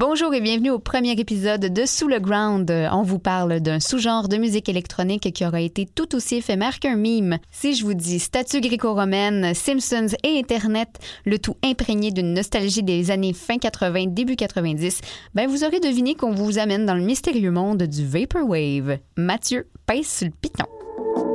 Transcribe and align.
Bonjour 0.00 0.32
et 0.32 0.40
bienvenue 0.40 0.70
au 0.70 0.78
premier 0.78 1.18
épisode 1.18 1.72
de 1.72 1.84
Sous 1.84 2.06
le 2.06 2.20
Ground. 2.20 2.70
On 2.92 3.02
vous 3.02 3.18
parle 3.18 3.58
d'un 3.58 3.80
sous-genre 3.80 4.28
de 4.28 4.36
musique 4.36 4.68
électronique 4.68 5.32
qui 5.32 5.44
aura 5.44 5.60
été 5.60 5.86
tout 5.92 6.14
aussi 6.14 6.36
éphémère 6.36 6.78
qu'un 6.78 6.94
mime. 6.94 7.38
Si 7.50 7.74
je 7.74 7.84
vous 7.84 7.94
dis 7.94 8.20
statue 8.20 8.60
gréco-romaine, 8.60 9.54
Simpsons 9.54 10.14
et 10.22 10.38
Internet, 10.38 10.88
le 11.26 11.40
tout 11.40 11.56
imprégné 11.64 12.12
d'une 12.12 12.32
nostalgie 12.32 12.84
des 12.84 13.10
années 13.10 13.32
fin 13.32 13.58
80, 13.58 14.04
début 14.10 14.36
90, 14.36 15.00
ben 15.34 15.48
vous 15.48 15.64
aurez 15.64 15.80
deviné 15.80 16.14
qu'on 16.14 16.30
vous 16.30 16.60
amène 16.60 16.86
dans 16.86 16.94
le 16.94 17.02
mystérieux 17.02 17.50
monde 17.50 17.82
du 17.82 18.06
Vaporwave. 18.06 18.98
Mathieu, 19.16 19.66
pèse 19.84 20.06
sur 20.06 20.28
le 20.28 20.32
piton. 20.40 21.27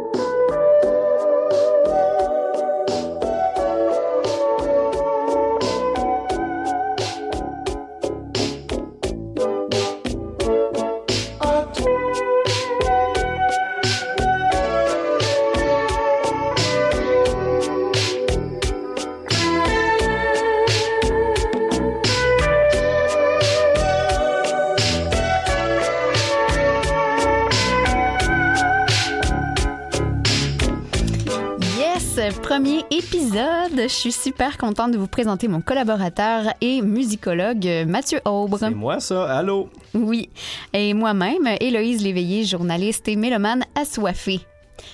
Épisode. 33.07 33.73
Je 33.81 33.87
suis 33.87 34.11
super 34.11 34.57
contente 34.57 34.91
de 34.91 34.97
vous 34.97 35.07
présenter 35.07 35.47
mon 35.47 35.61
collaborateur 35.61 36.53
et 36.61 36.81
musicologue 36.81 37.67
Mathieu 37.87 38.19
Aubre. 38.25 38.57
C'est 38.59 38.69
moi 38.69 38.99
ça, 38.99 39.25
allô? 39.37 39.69
Oui, 39.93 40.29
et 40.73 40.93
moi-même, 40.93 41.47
Héloïse 41.59 42.01
Léveillé, 42.01 42.45
journaliste 42.45 43.07
et 43.07 43.15
mélomane 43.15 43.63
assoiffée. 43.75 44.39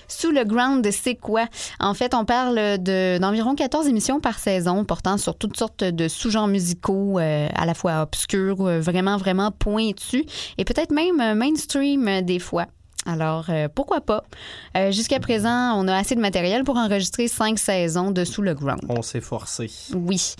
Sous 0.07 0.31
le 0.31 0.43
ground, 0.43 0.87
c'est 0.91 1.15
quoi? 1.15 1.45
En 1.80 1.93
fait, 1.93 2.13
on 2.13 2.25
parle 2.25 2.55
de- 2.80 3.17
d'environ 3.19 3.55
14 3.55 3.87
émissions 3.87 4.19
par 4.19 4.37
saison 4.39 4.83
portant 4.85 5.17
sur 5.17 5.35
toutes 5.37 5.57
sortes 5.57 5.83
de 5.83 6.07
sous-genres 6.07 6.47
musicaux, 6.47 7.17
euh, 7.19 7.47
à 7.55 7.65
la 7.65 7.73
fois 7.73 8.02
obscurs, 8.02 8.61
euh, 8.67 8.80
vraiment, 8.80 9.17
vraiment 9.17 9.52
pointus, 9.52 10.23
et 10.57 10.65
peut-être 10.65 10.91
même 10.91 11.19
euh, 11.21 11.33
mainstream 11.35 12.07
euh, 12.07 12.21
des 12.21 12.39
fois. 12.39 12.65
Alors, 13.05 13.45
euh, 13.50 13.67
pourquoi 13.73 14.02
pas? 14.02 14.23
Euh, 14.78 14.92
Jusqu'à 14.92 15.19
présent, 15.19 15.73
on 15.75 15.88
a 15.88 15.95
assez 15.95 16.16
de 16.16 16.22
matériel 16.22 16.64
pour 16.64 16.78
enregistrer 16.78 17.28
cinq 17.28 17.58
saisons 17.58 18.11
de 18.11 18.23
Sous 18.23 18.42
le 18.42 18.53
ground. 18.53 18.81
On 18.89 19.02
s'est 19.02 19.22
forcé. 19.22 19.72
Oui. 19.94 20.36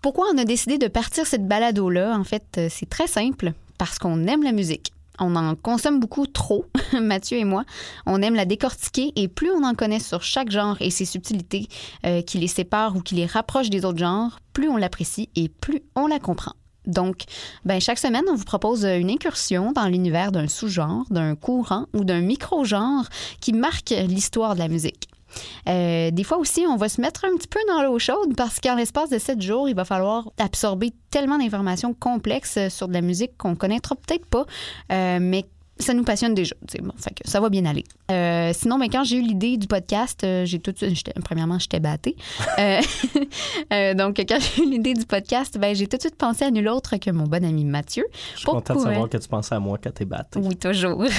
Pourquoi 0.00 0.26
on 0.34 0.38
a 0.38 0.44
décidé 0.44 0.76
de 0.76 0.88
partir 0.88 1.26
cette 1.26 1.46
balado-là? 1.46 2.16
En 2.18 2.24
fait, 2.24 2.44
euh, 2.58 2.68
c'est 2.70 2.88
très 2.88 3.06
simple. 3.06 3.52
Parce 3.78 3.98
qu'on 3.98 4.26
aime 4.26 4.42
la 4.42 4.52
musique. 4.52 4.92
On 5.20 5.36
en 5.36 5.54
consomme 5.54 6.00
beaucoup 6.00 6.26
trop, 6.26 6.66
Mathieu 7.00 7.38
et 7.38 7.44
moi. 7.44 7.64
On 8.04 8.20
aime 8.20 8.34
la 8.34 8.44
décortiquer 8.44 9.12
et 9.16 9.28
plus 9.28 9.50
on 9.50 9.62
en 9.62 9.74
connaît 9.74 10.00
sur 10.00 10.22
chaque 10.22 10.50
genre 10.50 10.76
et 10.80 10.90
ses 10.90 11.04
subtilités 11.04 11.68
euh, 12.04 12.22
qui 12.22 12.38
les 12.38 12.48
séparent 12.48 12.96
ou 12.96 13.00
qui 13.00 13.14
les 13.14 13.26
rapprochent 13.26 13.70
des 13.70 13.84
autres 13.84 13.98
genres, 13.98 14.40
plus 14.52 14.68
on 14.68 14.76
l'apprécie 14.76 15.28
et 15.36 15.48
plus 15.48 15.82
on 15.94 16.08
la 16.08 16.18
comprend. 16.18 16.52
Donc, 16.86 17.22
ben, 17.64 17.80
chaque 17.80 17.98
semaine, 17.98 18.24
on 18.30 18.34
vous 18.34 18.44
propose 18.44 18.84
une 18.84 19.10
incursion 19.10 19.72
dans 19.72 19.86
l'univers 19.86 20.32
d'un 20.32 20.48
sous-genre, 20.48 21.04
d'un 21.10 21.34
courant 21.34 21.86
ou 21.94 22.04
d'un 22.04 22.20
micro-genre 22.20 23.08
qui 23.40 23.52
marque 23.52 23.90
l'histoire 23.90 24.54
de 24.54 24.60
la 24.60 24.68
musique. 24.68 25.08
Euh, 25.68 26.10
des 26.10 26.24
fois 26.24 26.38
aussi, 26.38 26.64
on 26.68 26.76
va 26.76 26.88
se 26.88 27.00
mettre 27.00 27.24
un 27.24 27.36
petit 27.36 27.48
peu 27.48 27.58
dans 27.68 27.82
l'eau 27.82 27.98
chaude 27.98 28.36
parce 28.36 28.60
qu'en 28.60 28.76
l'espace 28.76 29.10
de 29.10 29.18
sept 29.18 29.40
jours, 29.40 29.68
il 29.68 29.74
va 29.74 29.84
falloir 29.84 30.30
absorber 30.38 30.92
tellement 31.10 31.38
d'informations 31.38 31.94
complexes 31.94 32.68
sur 32.68 32.88
de 32.88 32.92
la 32.92 33.00
musique 33.00 33.36
qu'on 33.36 33.54
connaîtra 33.54 33.96
peut-être 33.96 34.26
pas, 34.26 34.46
euh, 34.92 35.18
mais 35.20 35.44
ça 35.78 35.94
nous 35.94 36.04
passionne 36.04 36.34
déjà. 36.34 36.54
Bon, 36.82 36.92
fait 36.96 37.14
que 37.14 37.28
ça 37.28 37.40
va 37.40 37.48
bien 37.48 37.64
aller. 37.64 37.84
Euh, 38.10 38.52
sinon, 38.54 38.78
ben, 38.78 38.88
quand 38.90 39.04
j'ai 39.04 39.16
eu 39.16 39.22
l'idée 39.22 39.56
du 39.56 39.66
podcast, 39.66 40.22
euh, 40.24 40.44
j'ai 40.44 40.60
tout 40.60 40.72
de 40.72 40.76
suite. 40.76 41.12
Premièrement, 41.24 41.58
j'étais 41.58 41.80
battée. 41.80 42.16
Euh, 42.58 42.80
euh, 43.72 43.94
donc, 43.94 44.16
quand 44.16 44.38
j'ai 44.40 44.62
eu 44.62 44.70
l'idée 44.70 44.94
du 44.94 45.04
podcast, 45.04 45.58
ben, 45.58 45.74
j'ai 45.74 45.86
tout 45.86 45.96
de 45.96 46.02
suite 46.02 46.16
pensé 46.16 46.44
à 46.44 46.50
nul 46.50 46.68
autre 46.68 46.96
que 46.96 47.10
mon 47.10 47.24
bon 47.24 47.44
ami 47.44 47.64
Mathieu. 47.64 48.04
Je 48.34 48.40
suis 48.40 48.46
content 48.46 48.74
de 48.74 48.80
savoir 48.80 49.08
que 49.08 49.16
tu 49.16 49.28
pensais 49.28 49.54
à 49.54 49.60
moi 49.60 49.78
quand 49.82 49.92
t'es 49.92 50.04
battu. 50.04 50.38
Oui, 50.38 50.56
toujours. 50.56 51.04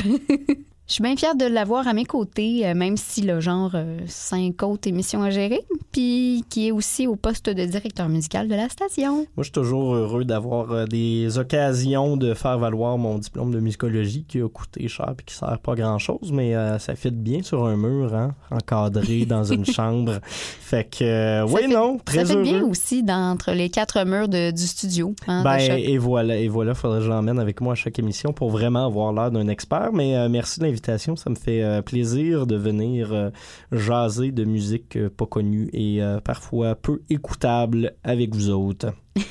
Je 0.87 0.93
suis 0.93 1.01
bien 1.03 1.15
fière 1.15 1.35
de 1.35 1.45
l'avoir 1.45 1.87
à 1.87 1.93
mes 1.93 2.05
côtés, 2.05 2.67
euh, 2.67 2.75
même 2.75 2.95
si 2.95 3.21
le 3.23 3.39
genre 3.39 3.71
euh, 3.73 3.97
cinq 4.05 4.61
autres 4.61 4.87
émissions 4.87 5.23
à 5.23 5.31
gérer, 5.31 5.61
puis 5.91 6.45
qui 6.47 6.67
est 6.67 6.71
aussi 6.71 7.07
au 7.07 7.15
poste 7.15 7.49
de 7.49 7.65
directeur 7.65 8.07
musical 8.07 8.47
de 8.47 8.53
la 8.53 8.69
station. 8.69 9.15
Moi, 9.15 9.25
je 9.39 9.43
suis 9.45 9.51
toujours 9.51 9.95
heureux 9.95 10.25
d'avoir 10.25 10.71
euh, 10.71 10.85
des 10.85 11.39
occasions 11.39 12.17
de 12.17 12.35
faire 12.35 12.59
valoir 12.59 12.99
mon 12.99 13.17
diplôme 13.17 13.49
de 13.51 13.59
musicologie 13.59 14.25
qui 14.27 14.39
a 14.41 14.47
coûté 14.47 14.87
cher 14.87 15.15
et 15.19 15.23
qui 15.23 15.33
sert 15.33 15.57
pas 15.57 15.73
grand-chose, 15.73 16.31
mais 16.31 16.55
euh, 16.55 16.77
ça 16.77 16.93
fit 16.93 17.09
bien 17.09 17.41
sur 17.41 17.65
un 17.65 17.77
mur, 17.77 18.13
hein, 18.13 18.35
encadré 18.51 19.25
dans 19.25 19.43
une 19.43 19.65
chambre. 19.71 20.19
Fait 20.23 20.83
que, 20.87 21.03
euh, 21.03 21.47
oui, 21.47 21.61
fait- 21.63 21.67
non, 21.67 21.97
très 22.05 22.19
Ça 22.19 22.25
fait 22.25 22.33
heureux. 22.35 22.43
bien 22.43 22.63
aussi 22.63 23.01
d'entre 23.01 23.53
les 23.53 23.71
quatre 23.71 24.05
murs 24.05 24.29
de- 24.29 24.51
du 24.51 24.67
studio. 24.67 25.15
hein, 25.27 25.41
Ben, 25.43 25.57
et 25.57 25.97
voilà, 25.97 26.37
et 26.37 26.47
voilà, 26.47 26.75
faudrait 26.75 26.99
que 26.99 27.05
je 27.05 27.09
l'emmène 27.09 27.39
avec 27.39 27.59
moi 27.59 27.71
à 27.71 27.75
chaque 27.75 27.97
émission 27.97 28.33
pour 28.33 28.51
vraiment 28.51 28.85
avoir 28.85 29.11
l'air 29.13 29.31
d'un 29.31 29.47
expert. 29.47 29.89
Mais 29.91 30.15
euh, 30.15 30.29
merci 30.29 30.59
de 30.59 30.74
l'invitation, 30.75 31.15
ça 31.15 31.29
me 31.29 31.35
fait 31.35 31.63
euh, 31.63 31.81
plaisir 31.81 32.45
de 32.45 32.57
venir 32.57 33.13
euh, 33.13 33.29
jaser 33.71 34.33
de 34.33 34.43
musique 34.43 34.97
euh, 34.97 35.09
pas 35.09 35.25
connue 35.25 35.69
et 35.71 36.01
parfois 36.23 36.75
peu 36.75 37.01
écoutable 37.09 37.93
avec 38.03 38.35
vous 38.35 38.49
autres. 38.49 38.93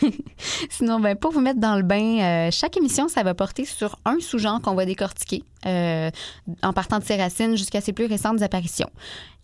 Sinon, 0.70 1.00
ben, 1.00 1.14
pour 1.14 1.32
vous 1.32 1.40
mettre 1.40 1.60
dans 1.60 1.76
le 1.76 1.82
bain, 1.82 2.50
chaque 2.50 2.76
émission, 2.76 3.08
ça 3.08 3.22
va 3.22 3.34
porter 3.34 3.66
sur 3.66 3.98
un 4.06 4.18
sous-genre 4.20 4.62
qu'on 4.62 4.74
va 4.74 4.86
décortiquer, 4.86 5.44
en 5.66 6.72
partant 6.74 6.98
de 6.98 7.04
ses 7.04 7.16
racines 7.16 7.56
jusqu'à 7.56 7.80
ses 7.80 7.92
plus 7.92 8.06
récentes 8.06 8.40
apparitions. 8.42 8.88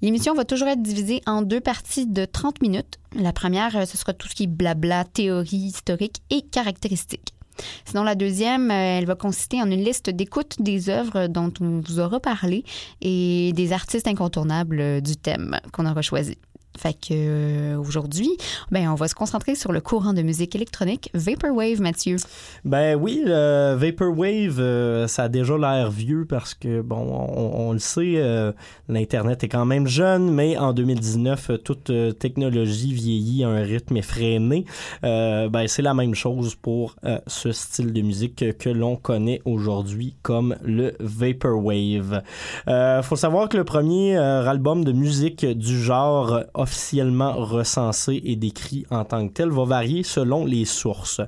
L'émission 0.00 0.34
va 0.34 0.44
toujours 0.44 0.68
être 0.68 0.82
divisée 0.82 1.20
en 1.26 1.42
deux 1.42 1.60
parties 1.60 2.06
de 2.06 2.24
30 2.24 2.62
minutes. 2.62 2.98
La 3.14 3.32
première, 3.32 3.86
ce 3.86 3.98
sera 3.98 4.14
tout 4.14 4.28
ce 4.28 4.34
qui 4.34 4.44
est 4.44 4.46
blabla, 4.46 5.04
théorie, 5.04 5.56
historique 5.56 6.22
et 6.30 6.42
caractéristiques. 6.42 7.34
Sinon, 7.84 8.02
la 8.02 8.14
deuxième, 8.14 8.70
euh, 8.70 8.98
elle 8.98 9.06
va 9.06 9.14
consister 9.14 9.60
en 9.62 9.70
une 9.70 9.82
liste 9.82 10.10
d'écoute 10.10 10.56
des 10.60 10.88
œuvres 10.88 11.26
dont 11.26 11.52
on 11.60 11.80
vous 11.80 12.00
aura 12.00 12.20
parlé 12.20 12.64
et 13.00 13.52
des 13.54 13.72
artistes 13.72 14.06
incontournables 14.06 14.80
euh, 14.80 15.00
du 15.00 15.16
thème 15.16 15.58
qu'on 15.72 15.86
aura 15.86 16.02
choisi. 16.02 16.38
Fait 16.80 16.94
que 16.94 17.08
euh, 17.12 17.76
aujourd'hui, 17.76 18.30
ben 18.70 18.88
on 18.88 18.94
va 18.94 19.06
se 19.06 19.14
concentrer 19.14 19.54
sur 19.54 19.70
le 19.70 19.82
courant 19.82 20.14
de 20.14 20.22
musique 20.22 20.54
électronique 20.56 21.10
Vaporwave, 21.12 21.82
Mathieu. 21.82 22.16
Ben 22.64 22.96
oui, 22.96 23.22
le 23.22 23.74
Vaporwave, 23.74 24.60
euh, 24.60 25.06
ça 25.06 25.24
a 25.24 25.28
déjà 25.28 25.58
l'air 25.58 25.90
vieux 25.90 26.24
parce 26.24 26.54
que, 26.54 26.80
bon, 26.80 26.96
on, 26.96 27.72
le 27.74 27.78
sait, 27.78 28.14
euh, 28.16 28.52
l'Internet 28.88 29.44
est 29.44 29.48
quand 29.48 29.66
même 29.66 29.86
jeune, 29.86 30.30
mais 30.30 30.56
en 30.56 30.72
2019, 30.72 31.50
euh, 31.50 31.56
toute 31.58 31.92
technologie 32.18 32.94
vieillit 32.94 33.44
à 33.44 33.48
un 33.48 33.62
rythme 33.62 33.98
effréné. 33.98 34.64
Ben, 35.02 35.66
c'est 35.66 35.82
la 35.82 35.92
même 35.92 36.14
chose 36.14 36.54
pour 36.54 36.96
ce 37.26 37.52
style 37.52 37.92
de 37.92 38.00
musique 38.00 38.56
que, 38.56 38.70
l'on 38.70 38.96
connaît 38.96 39.42
aujourd'hui 39.44 40.14
comme 40.22 40.56
le 40.62 40.94
Vaporwave. 41.00 42.22
Faut 43.02 43.16
savoir 43.16 43.48
que 43.48 43.56
le 43.56 43.64
premier 43.64 44.16
album 44.16 44.84
de 44.84 44.92
musique 44.92 45.44
du 45.44 45.78
genre 45.82 46.44
officiellement 46.70 47.32
recensé 47.32 48.22
et 48.24 48.36
décrit 48.36 48.86
en 48.90 49.04
tant 49.04 49.26
que 49.26 49.32
tel 49.32 49.50
va 49.50 49.64
varier 49.64 50.04
selon 50.04 50.46
les 50.46 50.64
sources. 50.64 51.20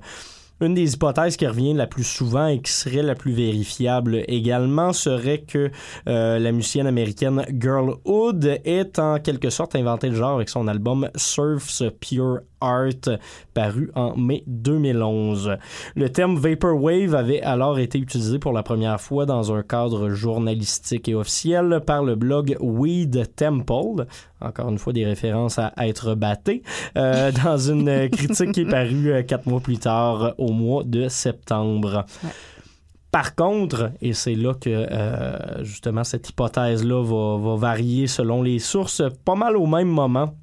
Une 0.61 0.75
des 0.75 0.95
hypothèses 0.95 1.37
qui 1.37 1.45
revient 1.45 1.75
la 1.75 1.89
plus 1.89 2.05
souvent 2.05 2.47
et 2.47 2.63
qui 2.63 2.71
serait 2.71 3.03
la 3.03 3.17
plus 3.17 3.33
vérifiable 3.33 4.23
également 4.29 4.93
serait 4.93 5.41
que 5.41 5.73
euh, 6.09 6.39
la 6.39 6.53
musicienne 6.53 6.87
américaine 6.87 7.45
Girlhood 7.51 8.61
est 8.65 9.01
en 9.01 9.19
quelque 9.19 9.51
sorte 9.51 9.75
inventé 9.75 10.09
le 10.09 10.15
genre 10.15 10.37
avec 10.37 10.49
son 10.49 10.69
album 10.69 11.11
Surf's 11.17 11.83
Pure 11.99 12.43
Art 12.63 13.19
paru 13.55 13.91
en 13.95 14.17
mai 14.17 14.45
2011. 14.47 15.57
Le 15.97 16.09
terme 16.11 16.37
Vaporwave 16.37 17.15
avait 17.15 17.43
alors 17.43 17.79
été 17.79 17.99
utilisé 17.99 18.39
pour 18.39 18.53
la 18.53 18.63
première 18.63 19.01
fois 19.01 19.27
dans 19.27 19.53
un 19.53 19.63
cadre 19.63 20.11
journalistique 20.11 21.09
et 21.09 21.15
officiel 21.15 21.81
par 21.87 22.05
le 22.05 22.15
blog 22.15 22.57
Weed 22.61 23.35
Temple, 23.37 24.07
encore 24.41 24.69
une 24.69 24.79
fois 24.79 24.93
des 24.93 25.05
références 25.05 25.59
à 25.59 25.73
être 25.79 26.15
batté, 26.15 26.63
euh, 26.97 27.31
dans 27.45 27.59
une 27.59 28.09
critique 28.09 28.53
qui 28.53 28.61
est 28.63 28.71
parue 28.71 29.13
euh, 29.13 29.23
quatre 29.23 29.47
mois 29.47 29.61
plus 29.61 29.79
tard 29.79 30.35
au 30.39 30.53
mois 30.53 30.85
de 30.85 31.09
septembre. 31.09 32.05
Ouais. 32.23 32.31
Par 33.13 33.35
contre, 33.35 33.93
et 34.01 34.15
c'est 34.15 34.35
là 34.35 34.55
que 34.55 34.71
euh, 34.71 35.63
justement 35.63 36.03
cette 36.03 36.31
hypothèse-là 36.31 37.03
va, 37.03 37.37
va 37.37 37.57
varier 37.57 38.07
selon 38.07 38.43
les 38.43 38.59
sources, 38.59 39.03
pas 39.27 39.35
mal 39.35 39.59
au 39.59 39.67
même 39.67 39.89
moment, 39.89 40.35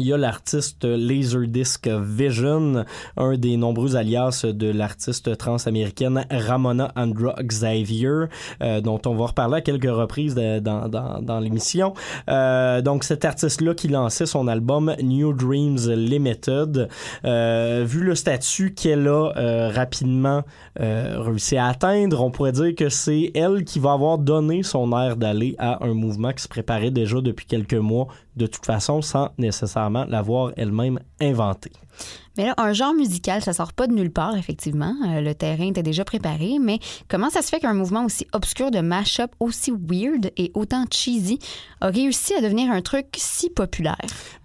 Il 0.00 0.06
y 0.06 0.12
a 0.12 0.16
l'artiste 0.16 0.84
Laserdisc 0.84 1.88
Vision, 1.88 2.84
un 3.16 3.36
des 3.36 3.56
nombreux 3.56 3.96
alias 3.96 4.46
de 4.48 4.70
l'artiste 4.70 5.36
transaméricaine 5.36 6.24
Ramona 6.30 6.92
Andra 6.94 7.34
Xavier, 7.42 8.26
euh, 8.62 8.80
dont 8.80 9.00
on 9.06 9.16
va 9.16 9.26
reparler 9.26 9.56
à 9.56 9.60
quelques 9.60 9.90
reprises 9.90 10.36
dans, 10.36 10.88
dans, 10.88 11.20
dans 11.20 11.40
l'émission. 11.40 11.94
Euh, 12.30 12.80
donc 12.80 13.02
cet 13.02 13.24
artiste-là 13.24 13.74
qui 13.74 13.88
lançait 13.88 14.26
son 14.26 14.46
album 14.46 14.94
New 15.02 15.32
Dreams 15.32 15.90
Limited, 15.90 16.88
euh, 17.24 17.84
vu 17.84 18.04
le 18.04 18.14
statut 18.14 18.74
qu'elle 18.74 19.08
a 19.08 19.32
euh, 19.36 19.68
rapidement 19.74 20.44
réussi 20.76 21.56
à 21.56 21.66
atteindre, 21.66 22.22
on 22.22 22.30
pourrait 22.30 22.52
dire 22.52 22.72
que 22.76 22.88
c'est 22.88 23.32
elle 23.34 23.64
qui 23.64 23.80
va 23.80 23.94
avoir 23.94 24.16
donné 24.18 24.62
son 24.62 24.96
air 24.96 25.16
d'aller 25.16 25.56
à 25.58 25.84
un 25.84 25.92
mouvement 25.92 26.32
qui 26.32 26.44
se 26.44 26.48
préparait 26.48 26.92
déjà 26.92 27.20
depuis 27.20 27.46
quelques 27.46 27.74
mois 27.74 28.06
de 28.38 28.46
toute 28.46 28.64
façon 28.64 29.02
sans 29.02 29.30
nécessairement 29.36 30.04
l'avoir 30.06 30.52
elle-même 30.56 31.00
inventé. 31.20 31.72
Mais 32.38 32.44
là, 32.44 32.54
un 32.56 32.72
genre 32.72 32.94
musical, 32.94 33.42
ça 33.42 33.52
sort 33.52 33.72
pas 33.72 33.88
de 33.88 33.92
nulle 33.92 34.12
part, 34.12 34.36
effectivement. 34.36 34.94
Euh, 35.08 35.20
le 35.20 35.34
terrain 35.34 35.66
était 35.66 35.82
déjà 35.82 36.04
préparé, 36.04 36.58
mais 36.62 36.78
comment 37.08 37.30
ça 37.30 37.42
se 37.42 37.48
fait 37.48 37.58
qu'un 37.58 37.74
mouvement 37.74 38.04
aussi 38.04 38.28
obscur 38.32 38.70
de 38.70 38.78
mash-up, 38.78 39.32
aussi 39.40 39.72
weird 39.72 40.30
et 40.36 40.52
autant 40.54 40.84
cheesy, 40.88 41.40
a 41.80 41.88
réussi 41.88 42.34
à 42.34 42.40
devenir 42.40 42.70
un 42.70 42.80
truc 42.80 43.06
si 43.16 43.50
populaire? 43.50 43.96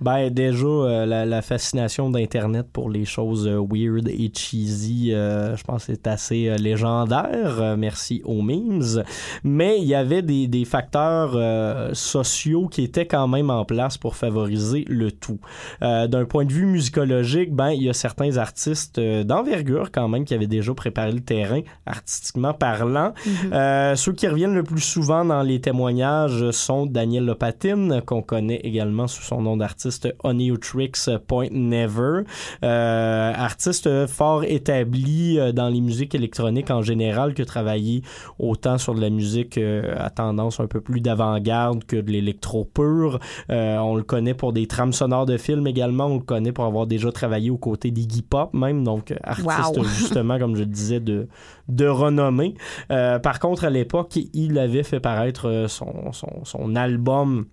Ben, 0.01 0.31
déjà, 0.31 0.65
euh, 0.65 1.05
la, 1.05 1.41
fascination 1.43 2.09
d'Internet 2.09 2.65
pour 2.73 2.89
les 2.89 3.05
choses 3.05 3.47
euh, 3.47 3.61
weird 3.61 4.07
et 4.07 4.31
cheesy, 4.33 5.11
je 5.11 5.63
pense 5.63 5.83
c'est 5.83 6.07
assez 6.07 6.55
légendaire. 6.57 7.75
merci 7.77 8.21
aux 8.25 8.41
memes. 8.41 9.03
Mais 9.43 9.77
il 9.79 9.85
y 9.85 9.93
avait 9.93 10.21
des 10.23 10.65
facteurs 10.65 11.37
sociaux 11.95 12.67
qui 12.69 12.83
étaient 12.83 13.05
quand 13.05 13.27
même 13.27 13.49
en 13.49 13.65
place 13.65 13.97
pour 13.97 14.15
favoriser 14.15 14.85
le 14.87 15.11
tout. 15.11 15.39
D'un 15.81 16.25
point 16.25 16.45
de 16.45 16.53
vue 16.53 16.65
musicologique, 16.65 17.42
ben, 17.51 17.69
il 17.69 17.83
y 17.83 17.89
a 17.89 17.93
certains 17.93 18.37
artistes 18.37 18.99
euh, 18.99 19.23
d'envergure 19.23 19.91
quand 19.91 20.07
même 20.07 20.25
qui 20.25 20.33
avaient 20.33 20.47
déjà 20.47 20.73
préparé 20.73 21.11
le 21.11 21.21
terrain, 21.21 21.61
artistiquement 21.85 22.53
parlant. 22.53 23.13
Mm-hmm. 23.25 23.53
euh, 23.53 23.95
ceux 23.95 24.13
qui 24.13 24.27
reviennent 24.27 24.53
le 24.53 24.63
plus 24.63 24.81
souvent 24.81 25.25
dans 25.25 25.41
les 25.41 25.61
témoignages 25.61 26.51
sont 26.51 26.85
Daniel 26.85 27.25
Lopatine, 27.25 28.01
qu'on 28.05 28.21
connaît 28.21 28.61
également 28.63 29.07
sous 29.07 29.23
son 29.23 29.41
nom 29.41 29.57
d'artiste 29.57 30.13
Tricks 30.61 31.09
Point 31.27 31.47
Never, 31.51 32.21
euh, 32.63 33.33
artiste 33.35 34.07
fort 34.07 34.43
établi 34.43 35.39
dans 35.53 35.69
les 35.69 35.81
musiques 35.81 36.15
électroniques 36.15 36.71
en 36.71 36.81
général, 36.81 37.33
qui 37.33 37.41
a 37.41 37.45
travaillé 37.45 38.01
autant 38.39 38.77
sur 38.77 38.95
de 38.95 39.01
la 39.01 39.09
musique 39.09 39.59
à 39.97 40.09
tendance 40.09 40.59
un 40.59 40.67
peu 40.67 40.81
plus 40.81 41.01
d'avant-garde 41.01 41.83
que 41.85 41.95
de 41.95 42.11
l'électro 42.11 42.65
pur. 42.65 43.19
Euh, 43.49 43.77
on 43.77 43.95
le 43.95 44.03
connaît 44.03 44.33
pour 44.33 44.53
des 44.53 44.67
trames 44.67 44.93
sonores 44.93 45.25
de 45.25 45.37
films 45.37 45.67
également, 45.67 46.07
on 46.07 46.15
le 46.15 46.23
connaît 46.23 46.51
pour 46.51 46.65
avoir 46.65 46.87
déjà 46.87 47.11
travaillé 47.11 47.32
au 47.49 47.57
côté 47.57 47.91
d'Iggy 47.91 48.21
Pop 48.21 48.53
même, 48.53 48.83
donc 48.83 49.13
artiste 49.23 49.77
wow. 49.77 49.83
justement, 49.97 50.39
comme 50.39 50.55
je 50.55 50.61
le 50.61 50.67
disais, 50.67 50.99
de, 50.99 51.27
de 51.67 51.87
renommée. 51.87 52.55
Euh, 52.91 53.19
par 53.19 53.39
contre, 53.39 53.65
à 53.65 53.69
l'époque, 53.69 54.17
il 54.33 54.57
avait 54.57 54.83
fait 54.83 54.99
paraître 54.99 55.65
son, 55.67 56.11
son, 56.11 56.43
son 56.43 56.75
album 56.75 57.45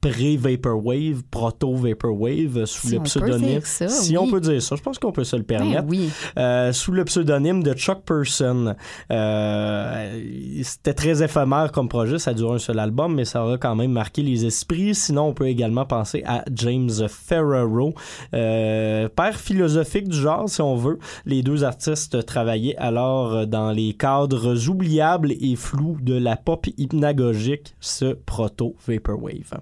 pré-Vaporwave, 0.00 1.22
proto-Vaporwave, 1.30 2.64
sous 2.64 2.88
si 2.88 2.94
le 2.94 3.02
pseudonyme. 3.02 3.60
Ça, 3.64 3.88
si 3.88 4.12
oui. 4.12 4.18
on 4.18 4.30
peut 4.30 4.40
dire 4.40 4.60
ça, 4.62 4.76
je 4.76 4.82
pense 4.82 4.98
qu'on 4.98 5.12
peut 5.12 5.24
se 5.24 5.36
le 5.36 5.42
permettre. 5.42 5.82
Ben 5.82 5.88
oui. 5.90 6.10
euh, 6.38 6.72
sous 6.72 6.92
le 6.92 7.04
pseudonyme 7.04 7.62
de 7.62 7.72
Chuck 7.74 8.02
Person. 8.04 8.74
Euh, 9.12 10.20
C'était 10.62 10.94
très 10.94 11.22
éphémère 11.22 11.72
comme 11.72 11.88
projet, 11.88 12.18
ça 12.18 12.34
dure 12.34 12.52
un 12.52 12.58
seul 12.58 12.78
album, 12.78 13.14
mais 13.14 13.24
ça 13.24 13.44
aura 13.44 13.58
quand 13.58 13.74
même 13.74 13.92
marqué 13.92 14.22
les 14.22 14.44
esprits. 14.46 14.94
Sinon, 14.94 15.28
on 15.28 15.34
peut 15.34 15.48
également 15.48 15.84
penser 15.84 16.22
à 16.26 16.44
James 16.54 16.90
Ferraro, 17.08 17.94
euh, 18.34 19.08
père 19.08 19.36
philosophique 19.38 20.08
du 20.08 20.16
genre, 20.16 20.48
si 20.48 20.62
on 20.62 20.76
veut. 20.76 20.98
Les 21.26 21.42
deux 21.42 21.64
artistes 21.64 22.24
travaillaient 22.26 22.76
alors 22.76 23.46
dans 23.46 23.70
les 23.72 23.92
cadres 23.94 24.68
oubliables 24.68 25.32
et 25.32 25.56
flous 25.56 25.96
de 26.00 26.14
la 26.14 26.36
pop 26.36 26.66
hypnagogique, 26.78 27.74
ce 27.80 28.14
proto-Vaporwave. 28.14 29.60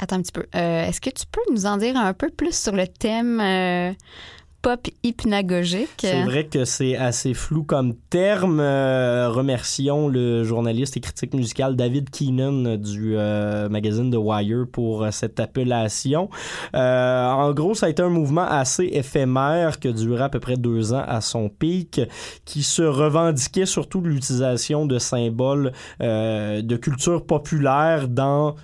Attends 0.00 0.16
un 0.16 0.22
petit 0.22 0.32
peu. 0.32 0.46
Euh, 0.54 0.86
Est-ce 0.86 1.00
que 1.00 1.10
tu 1.10 1.24
peux 1.30 1.40
nous 1.52 1.66
en 1.66 1.76
dire 1.76 1.96
un 1.96 2.12
peu 2.14 2.28
plus 2.28 2.56
sur 2.56 2.72
le 2.72 2.88
thème 2.88 3.40
euh, 3.40 3.92
pop 4.60 4.88
hypnagogique? 5.04 5.88
C'est 6.00 6.24
vrai 6.24 6.46
que 6.46 6.64
c'est 6.64 6.96
assez 6.96 7.32
flou 7.32 7.62
comme 7.62 7.94
terme. 8.10 8.58
Euh, 8.58 9.28
remercions 9.28 10.08
le 10.08 10.42
journaliste 10.42 10.96
et 10.96 11.00
critique 11.00 11.32
musical 11.32 11.76
David 11.76 12.10
Keenan 12.10 12.76
du 12.76 13.14
magazine 13.70 14.10
The 14.10 14.16
Wire 14.16 14.64
pour 14.72 15.06
cette 15.12 15.38
appellation. 15.38 16.28
En 16.72 17.52
gros, 17.52 17.74
ça 17.74 17.86
a 17.86 17.88
été 17.88 18.02
un 18.02 18.08
mouvement 18.08 18.48
assez 18.48 18.86
éphémère 18.86 19.78
qui 19.78 19.86
a 19.86 20.24
à 20.24 20.28
peu 20.28 20.40
près 20.40 20.56
deux 20.56 20.92
ans 20.92 21.04
à 21.06 21.20
son 21.20 21.48
pic, 21.48 22.00
qui 22.44 22.64
se 22.64 22.82
revendiquait 22.82 23.66
surtout 23.66 24.00
de 24.00 24.08
l'utilisation 24.08 24.86
de 24.86 24.98
symboles 24.98 25.70
de 26.00 26.76
culture 26.76 27.24
populaire 27.24 28.08
dans 28.08 28.56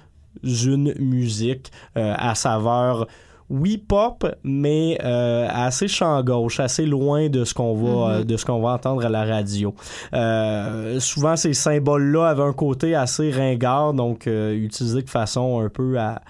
une 0.43 0.95
musique 0.99 1.71
euh, 1.97 2.15
à 2.17 2.35
saveur 2.35 3.07
oui 3.51 3.79
pop 3.79 4.25
mais 4.45 4.97
euh, 5.03 5.49
assez 5.51 5.89
champ 5.89 6.23
gauche 6.23 6.61
assez 6.61 6.87
loin 6.87 7.29
de 7.29 7.45
ce 7.45 7.53
qu'on 7.53 7.75
va 7.75 7.81
mm 7.81 7.95
-hmm. 7.95 8.21
euh, 8.21 8.25
de 8.25 8.37
ce 8.37 8.47
qu'on 8.47 8.61
va 8.61 8.71
entendre 8.75 9.05
à 9.05 9.09
la 9.09 9.25
radio 9.25 9.75
euh, 10.15 11.01
souvent 11.01 11.37
ces 11.37 11.53
symboles 11.53 12.13
là 12.13 12.29
avaient 12.29 12.45
un 12.45 12.53
côté 12.53 12.95
assez 12.95 13.31
ringard 13.33 13.93
donc 13.93 14.27
utilisés 14.27 15.03
de 15.03 15.11
façon 15.11 15.61
un 15.61 15.69
peu 15.69 15.99
à 15.99 16.23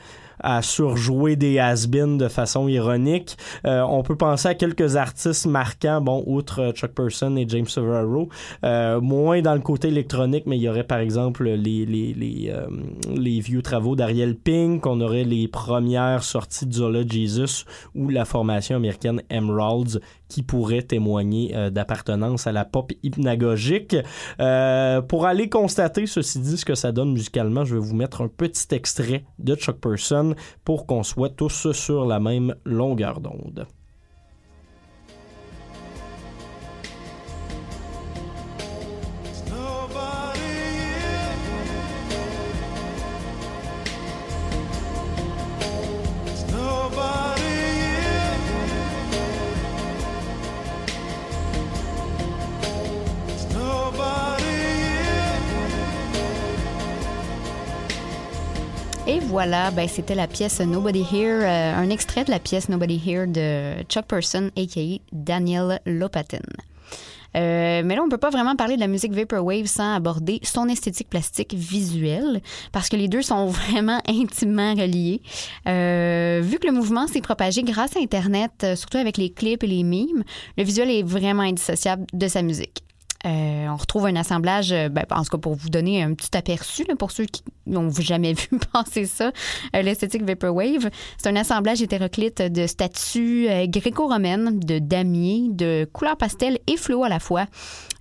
à 0.43 0.63
surjouer 0.63 1.37
des 1.37 1.59
has 1.59 1.87
de 1.87 2.29
façon 2.29 2.69
ironique. 2.69 3.37
Euh, 3.67 3.83
on 3.83 4.03
peut 4.03 4.17
penser 4.17 4.49
à 4.49 4.55
quelques 4.55 4.97
artistes 4.97 5.47
marquants, 5.47 6.01
bon, 6.01 6.23
outre 6.27 6.73
Chuck 6.75 6.93
Person 6.93 7.37
et 7.37 7.47
James 7.49 7.67
Ferraro, 7.67 8.29
euh, 8.65 9.01
moins 9.01 9.43
dans 9.43 9.55
le 9.55 9.61
côté 9.61 9.89
électronique, 9.89 10.45
mais 10.47 10.57
il 10.57 10.63
y 10.63 10.69
aurait 10.69 10.85
par 10.85 10.99
exemple 10.99 11.45
les, 11.45 11.87
les, 11.87 12.15
les, 12.15 12.51
euh, 12.51 12.67
les 13.15 13.41
vieux 13.41 13.63
travaux 13.63 13.97
d'Ariel 13.97 14.37
Pink, 14.37 14.87
on 14.87 15.01
aurait 15.01 15.25
les 15.25 15.49
premières 15.49 16.23
sorties 16.23 16.67
de 16.67 16.73
Zola 16.73 17.03
Jesus 17.07 17.65
ou 17.95 18.09
la 18.09 18.25
formation 18.25 18.77
américaine 18.77 19.23
Emeralds 19.31 20.01
qui 20.31 20.43
pourrait 20.43 20.83
témoigner 20.83 21.55
euh, 21.55 21.69
d'appartenance 21.69 22.47
à 22.47 22.53
la 22.53 22.65
pop 22.65 22.93
hypnagogique. 23.03 23.97
Euh, 24.41 25.03
pour 25.03 25.27
aller 25.27 25.51
constater, 25.51 26.07
ceci 26.07 26.39
dit, 26.39 26.57
ce 26.57 26.65
que 26.65 26.75
ça 26.75 26.93
donne 26.93 27.13
musicalement, 27.13 27.65
je 27.65 27.75
vais 27.75 27.81
vous 27.81 27.97
mettre 27.97 28.23
un 28.23 28.29
petit 28.29 28.75
extrait 28.75 29.25
de 29.39 29.55
Chuck 29.55 29.79
Person 29.79 30.35
pour 30.65 30.87
qu'on 30.87 31.03
soit 31.03 31.31
tous 31.31 31.73
sur 31.73 32.07
la 32.07 32.21
même 32.21 32.55
longueur 32.65 33.21
d'onde. 33.21 33.67
Voilà, 59.43 59.71
ben, 59.71 59.89
c'était 59.89 60.15
la 60.15 60.27
pièce 60.27 60.61
Nobody 60.61 61.01
Here, 61.01 61.41
euh, 61.43 61.75
un 61.75 61.89
extrait 61.89 62.25
de 62.25 62.31
la 62.31 62.39
pièce 62.39 62.69
Nobody 62.69 63.01
Here 63.07 63.27
de 63.27 63.83
Chuck 63.89 64.05
Person, 64.05 64.51
a.k.a. 64.55 64.99
Daniel 65.13 65.81
Lopatin. 65.87 66.43
Euh, 67.39 67.81
mais 67.83 67.97
là, 67.97 68.03
on 68.05 68.11
peut 68.11 68.19
pas 68.19 68.29
vraiment 68.29 68.55
parler 68.55 68.75
de 68.75 68.81
la 68.81 68.87
musique 68.87 69.15
Vaporwave 69.15 69.65
sans 69.65 69.95
aborder 69.95 70.41
son 70.43 70.69
esthétique 70.69 71.09
plastique 71.09 71.55
visuelle, 71.55 72.43
parce 72.71 72.91
que 72.91 72.97
les 72.97 73.09
deux 73.09 73.23
sont 73.23 73.47
vraiment 73.71 74.03
intimement 74.07 74.75
reliés. 74.75 75.23
Euh, 75.67 76.43
vu 76.45 76.59
que 76.59 76.67
le 76.67 76.75
mouvement 76.75 77.07
s'est 77.07 77.23
propagé 77.23 77.63
grâce 77.63 77.97
à 77.97 78.01
Internet, 78.01 78.77
surtout 78.77 78.99
avec 78.99 79.17
les 79.17 79.31
clips 79.31 79.65
et 79.65 79.69
les 79.69 79.85
mimes, 79.85 80.23
le 80.59 80.65
visuel 80.65 80.91
est 80.91 81.03
vraiment 81.03 81.45
indissociable 81.45 82.05
de 82.13 82.29
sa 82.29 82.43
musique. 82.43 82.83
Euh, 83.27 83.67
on 83.69 83.77
retrouve 83.77 84.07
un 84.07 84.17
assemblage, 84.17 84.71
ben, 84.71 85.05
en 85.11 85.23
tout 85.23 85.31
cas 85.31 85.39
pour 85.39 85.55
vous 85.55 85.69
donner 85.69 86.03
un 86.03 86.15
petit 86.15 86.37
aperçu, 86.37 86.85
pour 86.99 87.11
ceux 87.11 87.25
qui 87.25 87.43
n'ont 87.71 87.91
jamais 87.99 88.35
vu 88.35 88.49
passer 88.73 89.07
ça, 89.07 89.33
euh, 89.75 89.83
l'esthétique 89.83 90.23
Vaporwave. 90.23 90.91
C'est 91.19 91.29
un 91.29 91.37
assemblage 91.37 91.81
hétéroclite 91.83 92.43
de 92.43 92.67
statues 92.67 93.49
euh, 93.49 93.67
gréco-romaines, 93.67 94.59
de 94.61 94.79
damier, 94.79 95.47
de 95.51 95.89
couleurs 95.93 96.17
pastel 96.17 96.59
et 96.67 96.77
fluo 96.77 97.05
à 97.05 97.09
la 97.09 97.21
fois. 97.21 97.47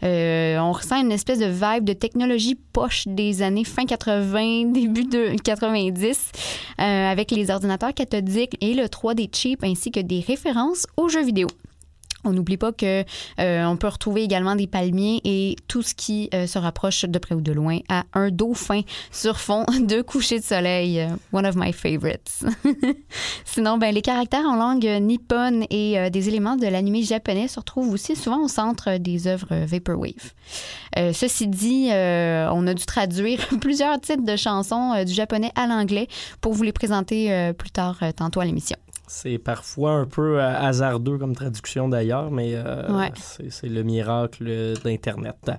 Euh, 0.03 0.57
on 0.59 0.71
ressent 0.71 1.01
une 1.01 1.11
espèce 1.11 1.39
de 1.39 1.45
vibe 1.45 1.83
de 1.83 1.93
technologie 1.93 2.55
poche 2.55 3.03
des 3.07 3.41
années 3.41 3.65
fin 3.65 3.85
80, 3.85 4.65
début 4.71 5.03
de 5.03 5.35
90, 5.41 6.31
avec 6.77 7.31
les 7.31 7.51
ordinateurs 7.51 7.93
cathodiques 7.93 8.57
et 8.61 8.73
le 8.73 8.85
3D 8.85 9.35
cheap 9.35 9.63
ainsi 9.63 9.91
que 9.91 9.99
des 9.99 10.21
références 10.21 10.87
aux 10.95 11.09
jeux 11.09 11.23
vidéo. 11.23 11.47
On 12.25 12.31
n'oublie 12.31 12.57
pas 12.57 12.73
que 12.73 13.05
euh, 13.39 13.65
on 13.65 13.77
peut 13.77 13.87
retrouver 13.87 14.23
également 14.23 14.55
des 14.55 14.67
palmiers 14.67 15.21
et 15.23 15.55
tout 15.67 15.81
ce 15.81 15.93
qui 15.95 16.29
euh, 16.33 16.47
se 16.47 16.59
rapproche 16.59 17.05
de 17.05 17.17
près 17.17 17.33
ou 17.33 17.41
de 17.41 17.53
loin 17.53 17.79
à 17.87 18.03
un 18.13 18.29
dauphin 18.29 18.81
sur 19.11 19.39
fond 19.39 19.65
de 19.81 20.01
coucher 20.01 20.39
de 20.39 20.43
soleil. 20.43 20.99
Euh, 20.99 21.07
One 21.31 21.45
of 21.45 21.55
my 21.55 21.71
favorites. 21.71 22.43
Sinon, 23.45 23.77
ben, 23.77 23.93
les 23.93 24.01
caractères 24.01 24.45
en 24.45 24.55
langue 24.55 24.85
nippone 25.01 25.65
et 25.69 26.09
des 26.09 26.27
éléments 26.27 26.55
de 26.55 26.67
l'anime 26.67 27.03
japonais 27.03 27.47
se 27.47 27.59
retrouvent 27.59 27.93
aussi 27.93 28.15
souvent 28.15 28.43
au 28.43 28.47
centre 28.47 28.97
des 28.97 29.27
œuvres 29.27 29.65
Vaporwave. 29.65 30.33
Ceci 31.13 31.47
dit, 31.47 31.89
on 31.91 32.67
a 32.67 32.73
dû 32.73 32.85
traduire 32.85 33.47
plusieurs 33.61 33.99
titres 34.01 34.25
de 34.25 34.35
chansons 34.35 35.03
du 35.03 35.13
japonais 35.13 35.51
à 35.55 35.67
l'anglais 35.67 36.07
pour 36.41 36.53
vous 36.53 36.63
les 36.63 36.73
présenter 36.73 37.53
plus 37.57 37.71
tard 37.71 37.99
tantôt 38.15 38.39
à 38.39 38.45
l'émission. 38.45 38.77
C'est 39.11 39.39
parfois 39.39 39.93
un 39.93 40.05
peu 40.05 40.39
euh, 40.39 40.55
hasardeux 40.55 41.17
comme 41.17 41.35
traduction 41.35 41.89
d'ailleurs, 41.89 42.29
mais 42.29 42.51
euh, 42.53 42.87
Ouais. 42.95 43.11
c'est 43.49 43.67
le 43.67 43.81
miracle 43.81 44.73
d'Internet. 44.83 45.51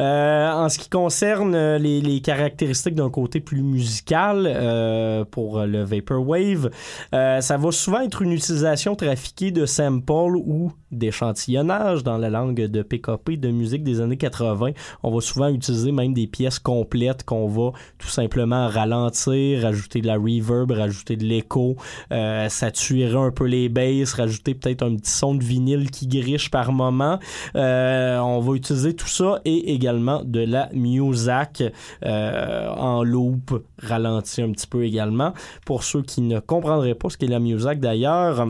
Euh, 0.00 0.50
en 0.52 0.68
ce 0.68 0.78
qui 0.78 0.88
concerne 0.88 1.56
les, 1.76 2.00
les 2.00 2.20
caractéristiques 2.20 2.94
d'un 2.94 3.10
côté 3.10 3.40
plus 3.40 3.62
musical 3.62 4.44
euh, 4.46 5.24
pour 5.24 5.60
le 5.62 5.82
Vaporwave, 5.82 6.70
ça 7.12 7.56
va 7.56 7.72
souvent 7.72 8.00
être 8.02 8.22
une 8.22 8.32
utilisation 8.32 8.94
trafiquée 8.94 9.50
de 9.50 9.66
samples 9.66 10.36
ou 10.36 10.72
d'échantillonnage 10.92 12.04
dans 12.04 12.18
la 12.18 12.30
langue 12.30 12.60
de 12.66 12.82
PKP 12.82 13.32
de 13.40 13.50
musique 13.50 13.82
des 13.82 14.00
années 14.00 14.16
80. 14.16 14.70
On 15.02 15.10
va 15.10 15.20
souvent 15.20 15.48
utiliser 15.48 15.90
même 15.90 16.12
des 16.14 16.26
pièces 16.26 16.58
complètes 16.58 17.24
qu'on 17.24 17.48
va 17.48 17.72
tout 17.98 18.08
simplement 18.08 18.68
ralentir, 18.68 19.62
rajouter 19.62 20.00
de 20.02 20.06
la 20.06 20.16
reverb, 20.16 20.70
rajouter 20.70 21.16
de 21.16 21.24
l'écho, 21.24 21.76
euh, 22.12 22.48
un 23.00 23.30
peu 23.30 23.46
les 23.46 23.68
basses, 23.68 24.12
rajouter 24.14 24.54
peut-être 24.54 24.82
un 24.82 24.96
petit 24.96 25.10
son 25.10 25.34
de 25.34 25.42
vinyle 25.42 25.90
qui 25.90 26.06
griche 26.06 26.50
par 26.50 26.72
moment. 26.72 27.18
Euh, 27.56 28.18
on 28.18 28.40
va 28.40 28.54
utiliser 28.54 28.94
tout 28.94 29.08
ça 29.08 29.40
et 29.44 29.72
également 29.72 30.22
de 30.24 30.40
la 30.40 30.68
Muzak 30.72 31.62
euh, 32.04 32.68
en 32.68 33.02
loop, 33.02 33.64
ralenti 33.78 34.42
un 34.42 34.50
petit 34.52 34.66
peu 34.66 34.84
également. 34.84 35.32
Pour 35.64 35.84
ceux 35.84 36.02
qui 36.02 36.20
ne 36.20 36.40
comprendraient 36.40 36.94
pas 36.94 37.08
ce 37.08 37.16
qu'est 37.16 37.26
la 37.26 37.40
Muzak 37.40 37.80
d'ailleurs, 37.80 38.48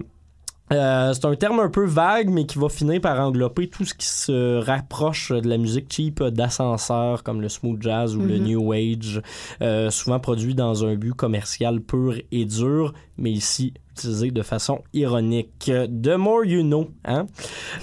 euh, 0.73 1.13
c'est 1.13 1.27
un 1.27 1.35
terme 1.35 1.61
un 1.61 1.69
peu 1.69 1.85
vague, 1.85 2.31
mais 2.31 2.47
qui 2.47 2.59
va 2.59 2.71
finir 2.71 2.99
par 3.03 3.21
englober 3.21 3.69
tout 3.69 3.85
ce 3.85 3.93
qui 3.93 4.07
se 4.07 4.59
rapproche 4.59 5.31
de 5.31 5.47
la 5.47 5.59
musique 5.59 5.93
cheap 5.93 6.23
d'ascenseur, 6.23 7.23
comme 7.23 7.43
le 7.43 7.51
smooth 7.51 7.83
jazz 7.83 8.17
ou 8.17 8.23
le 8.23 8.39
Mhm. 8.39 8.45
new 8.45 8.73
age, 8.73 9.21
euh, 9.61 9.91
souvent 9.91 10.19
produit 10.19 10.55
dans 10.55 10.85
un 10.87 10.95
but 10.95 11.13
commercial 11.13 11.81
pur 11.81 12.15
et 12.31 12.45
dur, 12.47 12.95
mais 13.19 13.33
ici 13.33 13.75
utilisé 13.93 14.31
de 14.31 14.43
façon 14.43 14.83
ironique. 14.93 15.71
The 16.03 16.17
more 16.17 16.45
you 16.45 16.63
know, 16.63 16.89
hein? 17.05 17.27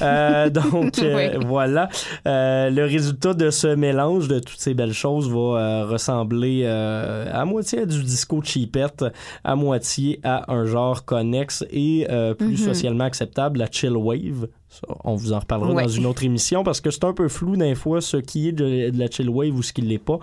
Euh, 0.02 0.50
donc, 0.50 1.00
euh, 1.00 1.40
voilà. 1.46 1.90
Euh, 2.28 2.70
le 2.70 2.84
résultat 2.86 3.34
de 3.34 3.50
ce 3.50 3.68
mélange 3.76 4.28
de 4.28 4.40
toutes 4.40 4.60
ces 4.60 4.74
belles 4.74 4.94
choses 4.94 5.30
va 5.30 5.86
ressembler 5.86 6.66
à 6.66 7.46
moitié 7.46 7.80
à 7.82 7.86
du 7.86 8.04
disco 8.04 8.42
cheapette, 8.44 9.06
à 9.44 9.56
moitié 9.56 10.20
à 10.24 10.52
un 10.52 10.66
genre 10.66 11.06
connexe 11.06 11.64
et 11.72 12.08
plus 12.38 12.50
Mhm. 12.60 12.74
socialement 12.74 13.04
acceptable, 13.06 13.60
la 13.60 13.68
chill 13.72 13.96
wave. 13.96 14.48
Ça, 14.70 14.82
on 15.04 15.16
vous 15.16 15.34
en 15.34 15.40
reparlera 15.40 15.74
Ouais. 15.74 15.84
dans 15.84 15.90
une 15.90 16.06
autre 16.06 16.24
émission 16.24 16.64
parce 16.64 16.80
que 16.80 16.92
c'est 16.92 17.04
un 17.04 17.14
peu 17.14 17.28
flou 17.28 17.56
d'un 17.58 17.74
fois 17.74 18.02
ce 18.02 18.18
qui 18.18 18.50
est 18.50 18.52
de, 18.52 18.92
de 18.92 19.00
la 19.00 19.10
chill 19.10 19.30
wave 19.30 19.56
ou 19.56 19.64
ce 19.64 19.74
qui 19.74 19.82
l'est 19.82 19.98
pas. 19.98 20.20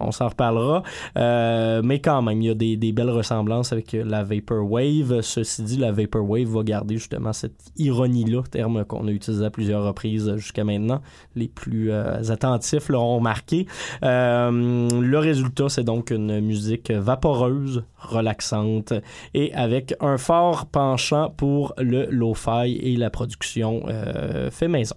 On 0.00 0.10
s'en 0.10 0.28
reparlera. 0.28 0.82
Euh, 1.16 1.80
mais 1.82 2.00
quand 2.00 2.22
même, 2.22 2.42
il 2.42 2.48
y 2.48 2.50
a 2.50 2.54
des, 2.54 2.76
des 2.76 2.92
belles 2.92 3.10
ressemblances 3.10 3.72
avec 3.72 3.92
la 3.92 4.22
Vaporwave. 4.24 5.20
Ceci 5.22 5.62
dit, 5.62 5.76
la 5.76 5.92
Vaporwave 5.92 6.48
va 6.48 6.62
garder 6.62 6.96
justement 6.96 7.32
cette 7.32 7.72
ironie-là, 7.76 8.42
terme 8.50 8.84
qu'on 8.84 9.06
a 9.08 9.10
utilisé 9.10 9.44
à 9.44 9.50
plusieurs 9.50 9.84
reprises 9.84 10.36
jusqu'à 10.36 10.64
maintenant. 10.64 11.00
Les 11.34 11.48
plus 11.48 11.90
euh, 11.90 12.22
attentifs 12.30 12.88
l'auront 12.88 13.16
remarqué. 13.16 13.66
Euh, 14.02 14.88
le 15.00 15.18
résultat, 15.18 15.68
c'est 15.68 15.84
donc 15.84 16.10
une 16.10 16.40
musique 16.40 16.90
vaporeuse, 16.90 17.84
relaxante 17.98 18.92
et 19.34 19.52
avec 19.54 19.94
un 20.00 20.18
fort 20.18 20.66
penchant 20.66 21.32
pour 21.36 21.74
le 21.78 22.06
lo-fi 22.10 22.78
et 22.82 22.96
la 22.96 23.10
production 23.10 23.82
euh, 23.88 24.50
fait 24.50 24.68
maison. 24.68 24.96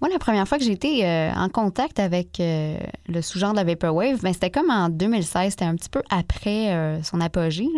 Moi, 0.00 0.10
la 0.10 0.18
première 0.18 0.46
fois 0.46 0.58
que 0.58 0.64
j'ai 0.64 0.72
été 0.72 1.06
euh, 1.06 1.30
en 1.32 1.48
contact 1.48 1.98
avec 1.98 2.40
euh, 2.40 2.78
le 3.08 3.22
sous-genre 3.22 3.52
de 3.52 3.56
la 3.56 3.64
Vaporwave, 3.64 4.20
ben, 4.22 4.32
c'était 4.32 4.50
comme 4.50 4.70
en 4.70 4.88
2016, 4.88 5.50
c'était 5.50 5.64
un 5.64 5.76
petit 5.76 5.88
peu 5.88 6.02
après 6.10 6.72
euh, 6.72 7.02
son 7.02 7.20
apogée. 7.20 7.68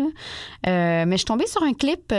mais 0.66 1.06
je 1.11 1.16
suis 1.16 1.25
tombée 1.25 1.47
sur 1.47 1.62
un 1.62 1.73
clip 1.73 2.14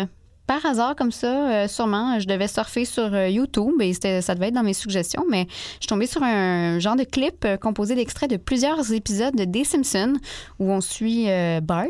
par 0.46 0.66
hasard 0.66 0.96
comme 0.96 1.12
ça, 1.12 1.68
sûrement. 1.70 2.20
Je 2.20 2.28
devais 2.28 2.50
surfer 2.50 2.84
sur 2.84 3.16
YouTube 3.28 3.82
et 3.82 3.94
ça 3.94 4.36
devait 4.36 4.50
être 4.50 4.54
dans 4.54 4.64
mes 4.64 4.74
suggestions, 4.74 5.24
mais 5.30 5.48
je 5.50 5.82
suis 5.82 5.88
tombée 5.88 6.06
sur 6.06 6.22
un 6.22 6.80
genre 6.80 6.98
de 6.98 7.06
clip 7.06 7.48
composé 7.62 7.96
d'extraits 7.96 8.30
de 8.30 8.38
plusieurs 8.38 8.92
épisodes 8.92 9.36
de 9.36 9.46
Des 9.46 9.64
Simpsons 9.64 10.16
où 10.60 10.70
on 10.70 10.82
suit 10.82 11.28
Bart. 11.62 11.88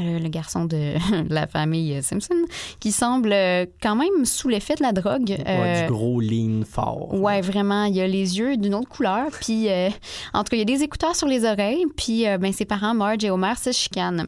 Euh, 0.00 0.18
le 0.18 0.28
garçon 0.28 0.64
de 0.64 0.94
la 1.28 1.46
famille 1.46 2.02
Simpson, 2.02 2.34
qui 2.80 2.92
semble 2.92 3.32
euh, 3.32 3.66
quand 3.82 3.96
même 3.96 4.24
sous 4.24 4.48
l'effet 4.48 4.74
de 4.74 4.82
la 4.82 4.92
drogue. 4.92 5.30
Ouais, 5.30 5.44
Euh, 5.46 5.86
du 5.86 5.92
gros 5.92 6.20
lean 6.20 6.62
fort. 6.68 7.14
Ouais, 7.14 7.40
vraiment. 7.40 7.84
Il 7.84 7.96
y 7.96 8.00
a 8.00 8.06
les 8.06 8.38
yeux 8.38 8.56
d'une 8.56 8.74
autre 8.74 8.88
couleur. 8.88 9.26
Puis, 9.40 9.68
euh, 9.68 9.88
en 10.34 10.44
tout 10.44 10.50
cas, 10.50 10.56
il 10.56 10.58
y 10.58 10.62
a 10.62 10.64
des 10.76 10.82
écouteurs 10.82 11.16
sur 11.16 11.26
les 11.28 11.44
oreilles. 11.44 11.84
Puis, 11.96 12.26
euh, 12.28 12.38
ben, 12.38 12.52
ses 12.52 12.64
parents, 12.64 12.94
Marge 12.94 13.24
et 13.24 13.30
Homer, 13.30 13.54
se 13.56 13.72
chicanent. 13.72 14.26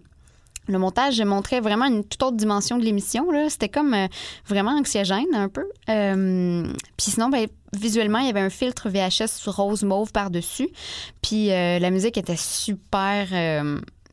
Le 0.70 0.78
montage 0.78 1.18
montrait 1.22 1.60
vraiment 1.60 1.86
une 1.86 2.04
toute 2.04 2.22
autre 2.22 2.36
dimension 2.36 2.76
de 2.76 2.84
l'émission. 2.84 3.30
là. 3.30 3.48
C'était 3.48 3.70
comme 3.70 3.94
euh, 3.94 4.06
vraiment 4.46 4.72
anxiogène 4.72 5.34
un 5.34 5.48
peu. 5.48 5.64
Euh, 5.88 6.62
puis 6.98 7.10
sinon, 7.10 7.30
ben, 7.30 7.46
visuellement, 7.72 8.18
il 8.18 8.26
y 8.26 8.28
avait 8.28 8.40
un 8.40 8.50
filtre 8.50 8.90
VHS 8.90 9.48
rose 9.48 9.82
mauve 9.82 10.12
par-dessus. 10.12 10.68
Puis 11.22 11.50
euh, 11.52 11.78
la 11.78 11.90
musique 11.90 12.18
était 12.18 12.36
super... 12.36 13.28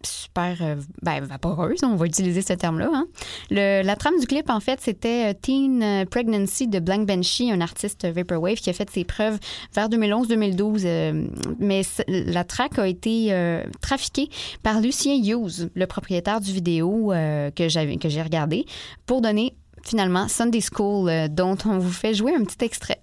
super 0.06 0.58
euh, 0.62 0.76
ben, 1.02 1.20
vaporeuse, 1.24 1.84
on 1.84 1.96
va 1.96 2.06
utiliser 2.06 2.42
ce 2.42 2.54
terme-là. 2.54 2.90
hein. 2.94 3.08
Le- 3.50 3.82
la 3.84 3.96
trame 3.96 4.20
du 4.20 4.28
clip, 4.28 4.50
en 4.50 4.60
fait, 4.60 4.80
c'était 4.82 5.32
euh, 5.32 5.34
Teen 5.40 5.82
euh, 5.84 6.06
Pregnancy 6.06 6.68
de 6.68 6.80
Blank 6.80 7.08
Banshee, 7.08 7.52
un 7.52 7.62
artiste 7.62 8.06
Vaporwave 8.08 8.56
qui 8.56 8.70
a 8.70 8.74
fait 8.74 8.90
ses 8.90 9.04
preuves 9.04 9.38
vers 9.74 9.90
2011-2012. 9.90 10.82
euh, 10.86 11.28
mais 11.60 11.82
la 12.08 12.44
track 12.44 12.80
a 12.80 12.88
été 12.88 13.28
euh, 13.32 13.64
trafiquée 13.82 14.30
par 14.64 14.80
Lucien 14.82 15.16
Hughes, 15.16 15.70
le 15.74 15.86
propriétaire 15.88 16.42
du 16.42 16.52
vidéo 16.52 17.12
euh, 17.12 17.52
que 17.52 17.68
j'avais 17.70 17.98
que 17.98 18.10
j'ai 18.10 18.22
regardé, 18.22 18.66
pour 19.06 19.22
donner 19.22 19.56
finalement 19.84 20.28
Sunday 20.28 20.62
School, 20.62 21.10
euh, 21.10 21.28
dont 21.28 21.58
on 21.66 21.78
vous 21.80 21.92
fait 21.92 22.14
jouer 22.14 22.34
un 22.36 22.44
petit 22.44 22.64
extrait. 22.66 23.02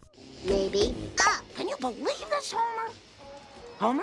Maybe. 0.49 0.93
Ah, 1.21 1.41
can 1.57 1.65
you 1.65 1.77
believe 1.81 2.27
this, 2.41 2.53
Homer? 3.81 3.95
Homer? 3.95 4.03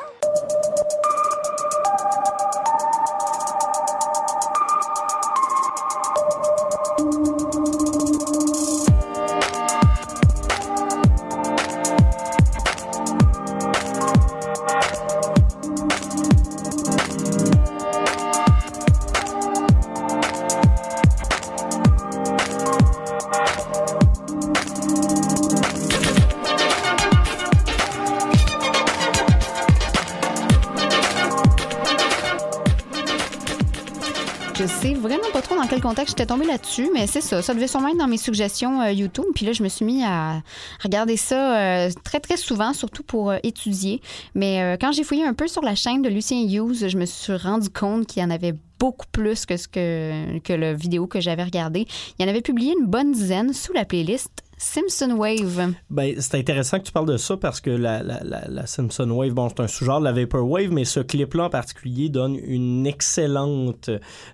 Quel 35.80 35.90
contexte 35.90 36.18
j'étais 36.18 36.26
tombée 36.26 36.46
là-dessus, 36.46 36.90
mais 36.94 37.08
c'est 37.08 37.22
ça. 37.22 37.42
Ça 37.42 37.54
devait 37.54 37.68
sûrement 37.68 37.88
être 37.88 37.98
dans 37.98 38.08
mes 38.08 38.18
suggestions 38.18 38.82
euh, 38.82 38.92
YouTube. 38.92 39.26
Puis 39.34 39.46
là, 39.46 39.54
je 39.54 39.64
me 39.64 39.70
suis 39.70 39.86
mis 39.86 40.04
à 40.04 40.42
regarder 40.84 41.16
ça 41.16 41.58
euh, 41.58 41.90
très, 42.04 42.20
très 42.20 42.36
souvent, 42.36 42.74
surtout 42.74 43.02
pour 43.04 43.32
euh, 43.32 43.38
étudier. 43.44 44.02
Mais 44.36 44.78
quand 44.82 44.92
j'ai 44.92 45.04
fouillé 45.04 45.24
un 45.24 45.34
peu 45.34 45.48
sur 45.48 45.62
la 45.62 45.76
chaîne 45.76 46.02
de 46.02 46.10
Lucien 46.10 46.42
Hughes, 46.42 46.90
je 46.90 46.98
me 46.98 47.06
suis 47.06 47.34
rendu 47.34 47.70
compte 47.70 48.08
qu'il 48.08 48.22
y 48.22 48.26
en 48.26 48.30
avait 48.30 48.56
beaucoup 48.78 49.06
plus 49.12 49.46
que 49.46 49.56
ce 49.56 49.70
que, 49.70 50.40
que 50.40 50.54
le 50.54 50.74
vidéo 50.74 51.08
que 51.08 51.22
j'avais 51.22 51.44
regardé. 51.44 51.88
Il 52.18 52.24
y 52.24 52.26
en 52.26 52.30
avait 52.30 52.42
publié 52.42 52.74
une 52.78 52.86
bonne 52.86 53.14
dizaine 53.14 53.54
sous 53.54 53.72
la 53.72 53.86
playlist 53.86 54.32
Simpson 54.62 55.12
Wave. 55.18 55.72
Ben, 55.90 56.16
c'est 56.20 56.36
intéressant 56.36 56.80
que 56.80 56.84
tu 56.84 56.92
parles 56.92 57.06
de 57.08 57.16
ça 57.16 57.38
parce 57.38 57.62
que 57.62 57.70
la, 57.70 58.04
la, 58.04 58.22
la, 58.26 58.46
la 58.50 58.66
Simpson 58.68 59.10
Wave, 59.10 59.32
bon, 59.32 59.48
c'est 59.48 59.62
un 59.62 59.68
sous-genre 59.68 60.02
de 60.02 60.04
la 60.04 60.12
Vaporwave, 60.12 60.70
mais 60.74 60.84
ce 60.84 61.00
clip-là 61.00 61.46
en 61.46 61.50
particulier 61.50 62.10
donne 62.10 62.36
une 62.36 62.86
excellente 62.86 63.90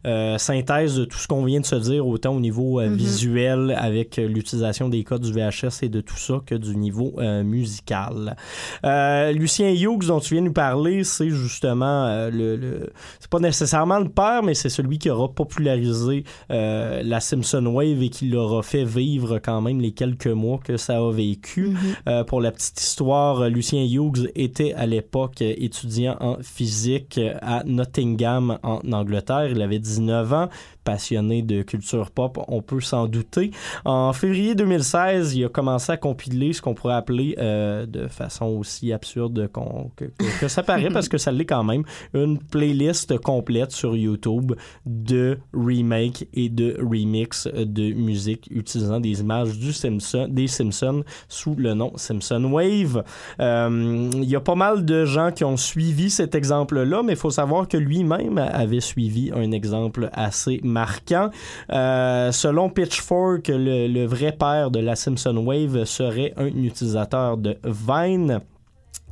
euh, 0.07 0.37
synthèse 0.39 0.95
de 0.95 1.05
tout 1.05 1.19
ce 1.19 1.27
qu'on 1.27 1.45
vient 1.45 1.59
de 1.59 1.65
se 1.67 1.75
dire, 1.75 2.07
autant 2.07 2.35
au 2.35 2.39
niveau 2.39 2.79
euh, 2.79 2.89
Mhm. 2.89 2.95
visuel 2.95 3.75
avec 3.77 4.17
l'utilisation 4.17 4.89
des 4.89 5.03
codes 5.03 5.21
du 5.21 5.31
VHS 5.31 5.83
et 5.83 5.89
de 5.89 6.01
tout 6.01 6.17
ça 6.17 6.41
que 6.43 6.55
du 6.55 6.75
niveau 6.75 7.13
euh, 7.19 7.43
musical. 7.43 8.35
Lucien 8.83 9.69
Hughes, 9.71 10.07
dont 10.07 10.19
tu 10.19 10.33
viens 10.33 10.43
nous 10.43 10.53
parler, 10.53 11.03
c'est 11.03 11.29
justement 11.29 12.07
le, 12.31 12.55
le- 12.55 12.89
c'est 13.19 13.29
pas 13.29 13.39
nécessairement 13.39 13.99
le 13.99 14.09
père, 14.09 14.41
mais 14.41 14.55
c'est 14.55 14.69
celui 14.69 14.97
qui 14.97 15.11
aura 15.11 15.31
popularisé 15.31 16.23
la 16.49 17.19
Simpson 17.19 17.63
Wave 17.67 18.01
et 18.01 18.09
qui 18.09 18.27
l'aura 18.29 18.63
fait 18.63 18.83
vivre 18.85 19.37
quand 19.37 19.61
même 19.61 19.79
les 19.81 19.91
quelques 19.91 20.14
quelques 20.15 20.35
mois 20.35 20.59
que 20.63 20.77
ça 20.77 20.97
a 20.97 21.11
vécu. 21.11 21.69
Mhm. 21.69 21.77
Euh, 22.07 22.23
pour 22.23 22.41
la 22.41 22.51
petite 22.51 22.79
histoire, 22.81 23.49
Lucien 23.49 23.83
Hughes 23.83 24.31
était 24.35 24.73
à 24.73 24.85
l'époque 24.85 25.41
étudiant 25.41 26.17
en 26.19 26.37
physique 26.41 27.19
à 27.41 27.63
Nottingham 27.65 28.57
en 28.63 28.79
Angleterre. 28.91 29.49
Il 29.49 29.61
avait 29.61 29.79
19 29.79 30.33
ans 30.33 30.49
passionné 30.85 31.41
de 31.41 31.63
culture 31.63 32.11
pop, 32.11 32.39
on 32.47 32.61
peut 32.61 32.79
s'en 32.79 33.07
douter. 33.07 33.51
En 33.83 34.13
février 34.13 34.55
2016, 34.55 35.35
il 35.35 35.45
a 35.45 35.49
commencé 35.49 35.91
à 35.91 35.97
compiler 35.97 36.53
ce 36.53 36.61
qu'on 36.61 36.73
pourrait 36.73 36.93
appeler, 36.93 37.35
euh, 37.39 37.85
de 37.85 38.07
façon 38.07 38.45
aussi 38.45 38.93
absurde 38.93 39.49
que, 39.97 40.47
ça 40.47 40.63
paraît, 40.63 40.89
parce 40.89 41.09
que 41.09 41.17
ça 41.17 41.31
l'est 41.31 41.45
quand 41.45 41.63
même, 41.63 41.83
une 42.13 42.39
playlist 42.39 43.17
complète 43.17 43.71
sur 43.71 43.97
YouTube 43.97 44.53
de 44.85 45.37
remake 45.53 46.27
et 46.33 46.47
de 46.47 46.77
remix 46.79 47.47
de 47.47 47.91
musique 47.93 48.47
utilisant 48.51 48.99
des 48.99 49.19
images 49.19 49.59
Simpson, 49.71 50.27
des 50.29 50.47
Simpsons 50.47 51.03
sous 51.27 51.55
le 51.55 51.73
nom 51.73 51.91
Simpson 51.95 52.43
Wave. 52.45 53.03
Euh, 53.39 54.09
Il 54.13 54.29
y 54.29 54.35
a 54.35 54.39
pas 54.39 54.55
mal 54.55 54.85
de 54.85 55.05
gens 55.05 55.31
qui 55.31 55.43
ont 55.43 55.57
suivi 55.57 56.09
cet 56.09 56.35
exemple-là, 56.35 57.03
mais 57.03 57.13
il 57.13 57.19
faut 57.19 57.31
savoir 57.31 57.67
que 57.67 57.77
lui-même 57.77 58.37
avait 58.37 58.79
suivi 58.79 59.31
un 59.33 59.51
exemple 59.51 60.09
assez 60.13 60.59
marquant. 60.75 61.29
Euh, 61.71 62.33
selon 62.33 62.69
Pitchfork, 62.69 63.47
le, 63.47 63.87
le 63.87 64.05
vrai 64.05 64.33
père 64.33 64.71
de 64.71 64.79
la 64.79 64.95
Simpson 64.95 65.37
Wave 65.37 65.85
serait 65.85 66.33
un 66.35 66.47
utilisateur 66.47 67.37
de 67.37 67.57
Vine 67.63 68.41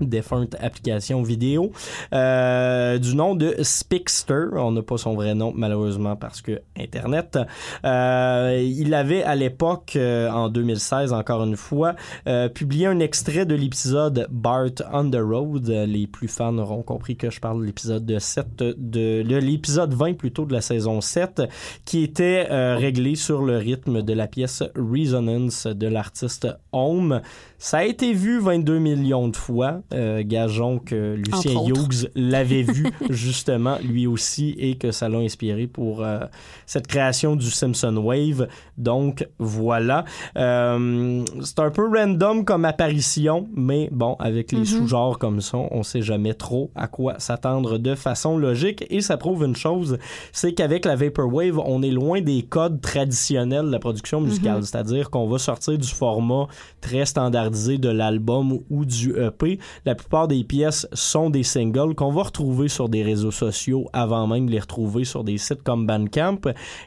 défunte 0.02 0.56
application 0.60 1.22
vidéo 1.22 1.72
euh, 2.14 2.98
du 2.98 3.16
nom 3.16 3.36
de 3.36 3.56
Spixter. 3.62 4.48
On 4.54 4.72
n'a 4.72 4.82
pas 4.82 4.98
son 4.98 5.14
vrai 5.14 5.36
nom 5.36 5.54
malheureusement 5.56 6.16
parce 6.16 6.42
que 6.42 6.62
Internet. 6.78 7.38
Euh, 7.86 8.62
il 8.64 8.94
avait 8.94 9.24
à 9.24 9.36
l'époque, 9.36 9.94
euh, 9.96 10.30
en 10.30 10.50
2016 10.50 11.14
encore 11.14 11.44
une 11.44 11.56
fois, 11.56 11.96
euh, 12.28 12.50
publié 12.50 12.88
un 12.88 13.00
extrait 13.00 13.46
de 13.46 13.56
l'épisode 13.56 14.28
Bart 14.30 14.72
on 14.92 15.10
the 15.10 15.20
Road. 15.20 15.68
Les 15.68 16.08
plus 16.08 16.28
fans 16.28 16.58
auront 16.58 16.84
compris 16.84 17.16
que 17.16 17.30
je 17.30 17.40
parle 17.40 17.62
de 17.62 17.66
l'épisode 17.66 18.06
de 18.06 18.20
7, 18.20 18.48
de, 18.58 18.74
de 18.78 19.38
l'épisode 19.38 19.94
20 19.94 20.16
plutôt 20.16 20.46
de 20.46 20.54
la 20.54 20.62
saison 20.62 21.02
7, 21.02 21.44
qui 21.86 22.04
était 22.04 22.48
euh, 22.50 22.76
réglé 22.76 23.16
sur 23.16 23.44
le 23.44 23.58
rythme 23.58 24.02
de 24.02 24.14
la 24.14 24.28
pièce 24.28 24.64
Resonance 24.76 25.68
de 25.68 25.88
l'artiste 25.88 26.48
Home. 26.72 27.22
Ça 27.58 27.78
a 27.78 27.84
été 27.84 28.14
vu 28.14 28.40
22 28.40 28.80
millions 28.80 29.28
de 29.28 29.36
fois. 29.36 29.82
Euh, 29.94 30.24
gageons 30.26 30.80
que 30.80 31.16
Lucien. 31.16 31.62
Hughes 31.66 32.10
l'avait 32.16 32.64
vu 32.64 32.88
justement 33.10 33.78
lui 33.84 34.08
aussi 34.08 34.56
et 34.58 34.76
que 34.76 34.92
ça 34.92 35.10
l'a 35.10 35.20
inspiré 35.20 35.68
pour 35.68 36.04
euh, 36.04 36.20
cette 36.66 36.88
création 36.88 37.36
du 37.36 37.50
Simpson 37.52 37.96
Wave. 37.98 38.48
Donc 38.78 39.28
voilà. 39.40 40.06
Euh, 40.38 41.24
c'est 41.44 41.60
un 41.60 41.70
peu 41.72 41.88
random 41.88 42.46
comme 42.46 42.66
apparition, 42.66 43.48
mais 43.56 43.90
bon, 43.92 44.16
avec 44.20 44.52
les 44.52 44.60
Mhm. 44.60 44.66
sous-genres 44.66 45.20
comme 45.20 45.42
ça, 45.42 45.58
on 45.72 45.84
sait 45.84 46.02
jamais 46.02 46.34
trop 46.34 46.72
à 46.76 46.88
quoi 46.88 47.16
s'attendre 47.20 47.78
de 47.78 47.96
façon 47.96 48.38
logique. 48.38 48.86
Et 48.90 49.02
ça 49.02 49.18
prouve 49.18 49.44
une 49.44 49.56
chose, 49.56 49.98
c'est 50.32 50.54
qu'avec 50.54 50.86
la 50.86 50.96
Vaporwave, 50.96 51.60
on 51.60 51.82
est 51.82 51.92
loin 51.92 52.22
des 52.22 52.44
codes 52.44 52.82
traditionnels 52.82 53.66
de 53.66 53.72
la 53.72 53.80
production 53.80 54.22
musicale. 54.22 54.64
C'est-à-dire 54.64 55.10
qu'on 55.10 55.28
va 55.28 55.38
sortir 55.38 55.78
du 55.78 55.88
format 55.88 56.48
très 56.82 57.06
standardisé 57.06 57.78
de 57.78 57.90
l'album 57.90 58.60
ou 58.70 58.86
du 58.86 59.14
EP. 59.18 59.60
La 59.86 59.96
plupart 59.96 60.28
des 60.28 60.44
pièces 60.44 60.88
sont 60.94 61.30
des 61.30 61.44
singles 61.44 61.96
qu'on 61.96 62.12
va 62.12 62.24
retrouver 62.24 62.68
sur 62.68 62.90
des 62.90 63.04
réseaux 63.04 63.32
sociaux 63.32 63.90
avant 63.94 64.28
même 64.28 64.48
de 64.48 64.52
les 64.52 64.60
retrouver 64.60 65.04
sur 65.04 65.24
des 65.24 65.38
sites 65.38 65.64
comme 65.64 65.86
Bandcamp. 65.86 66.40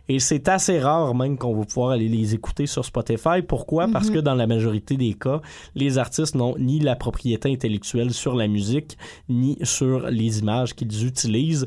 Et 0.09 0.19
c'est 0.19 0.49
assez 0.49 0.79
rare 0.79 1.15
même 1.15 1.39
qu'on 1.39 1.55
va 1.55 1.65
pouvoir 1.65 1.91
aller 1.91 2.09
les 2.09 2.35
écouter 2.35 2.67
sur 2.67 2.85
Spotify. 2.85 3.43
Pourquoi? 3.47 3.89
Parce 3.89 4.11
que 4.11 4.19
dans 4.19 4.35
la 4.35 4.47
majorité 4.47 4.97
des 4.97 5.15
cas, 5.15 5.41
les 5.75 5.99
artistes 5.99 6.35
n'ont 6.35 6.57
ni 6.59 6.81
la 6.81 6.97
propriété 6.97 7.53
intellectuelle 7.53 8.13
sur 8.13 8.35
la 8.35 8.49
musique, 8.49 8.97
ni 9.29 9.59
sur 9.63 10.11
les 10.11 10.39
images 10.39 10.75
qu'ils 10.75 11.07
utilisent. 11.07 11.67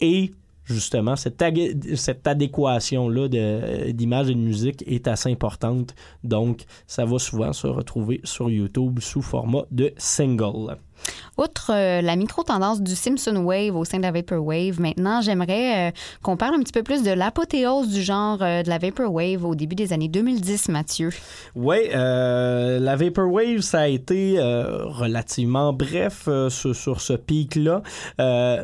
Et 0.00 0.32
justement, 0.72 1.16
cette, 1.16 1.42
adéquation-là 1.42 3.28
de- 3.28 3.90
d'image 3.92 4.30
et 4.30 4.34
de 4.34 4.40
musique 4.40 4.84
est 4.86 5.08
assez 5.08 5.30
importante. 5.30 5.94
Donc, 6.24 6.64
ça 6.86 7.04
va 7.04 7.18
souvent 7.18 7.52
se 7.52 7.66
retrouver 7.66 8.20
sur 8.24 8.50
YouTube 8.50 9.00
sous 9.00 9.22
format 9.22 9.64
de 9.70 9.92
single. 9.96 10.76
Outre 11.38 11.72
euh, 11.72 12.02
la 12.02 12.16
micro-tendance 12.16 12.82
du 12.82 12.94
Simpson 12.94 13.36
Wave 13.36 13.74
au 13.74 13.84
sein 13.84 13.98
de 13.98 14.02
la 14.02 14.12
Vaporwave, 14.12 14.80
maintenant, 14.80 15.20
j'aimerais 15.20 15.88
euh, 15.88 15.92
qu'on 16.22 16.36
parle 16.36 16.56
un 16.56 16.58
petit 16.58 16.72
peu 16.72 16.82
plus 16.82 17.02
de 17.02 17.10
l'apothéose 17.10 17.88
du 17.88 18.02
genre 18.02 18.38
euh, 18.42 18.62
de 18.62 18.68
la 18.68 18.78
Vaporwave 18.78 19.44
au 19.44 19.54
début 19.54 19.74
des 19.74 19.92
années 19.92 20.08
2010, 20.08 20.68
Mathieu. 20.68 21.10
Oui, 21.54 21.76
la 21.92 22.96
Vaporwave, 22.96 23.60
ça 23.60 23.80
a 23.80 23.88
été 23.88 24.38
relativement 24.38 25.72
bref 25.72 26.28
sur, 26.48 26.74
sur 26.74 27.00
ce 27.00 27.14
pic-là, 27.14 27.82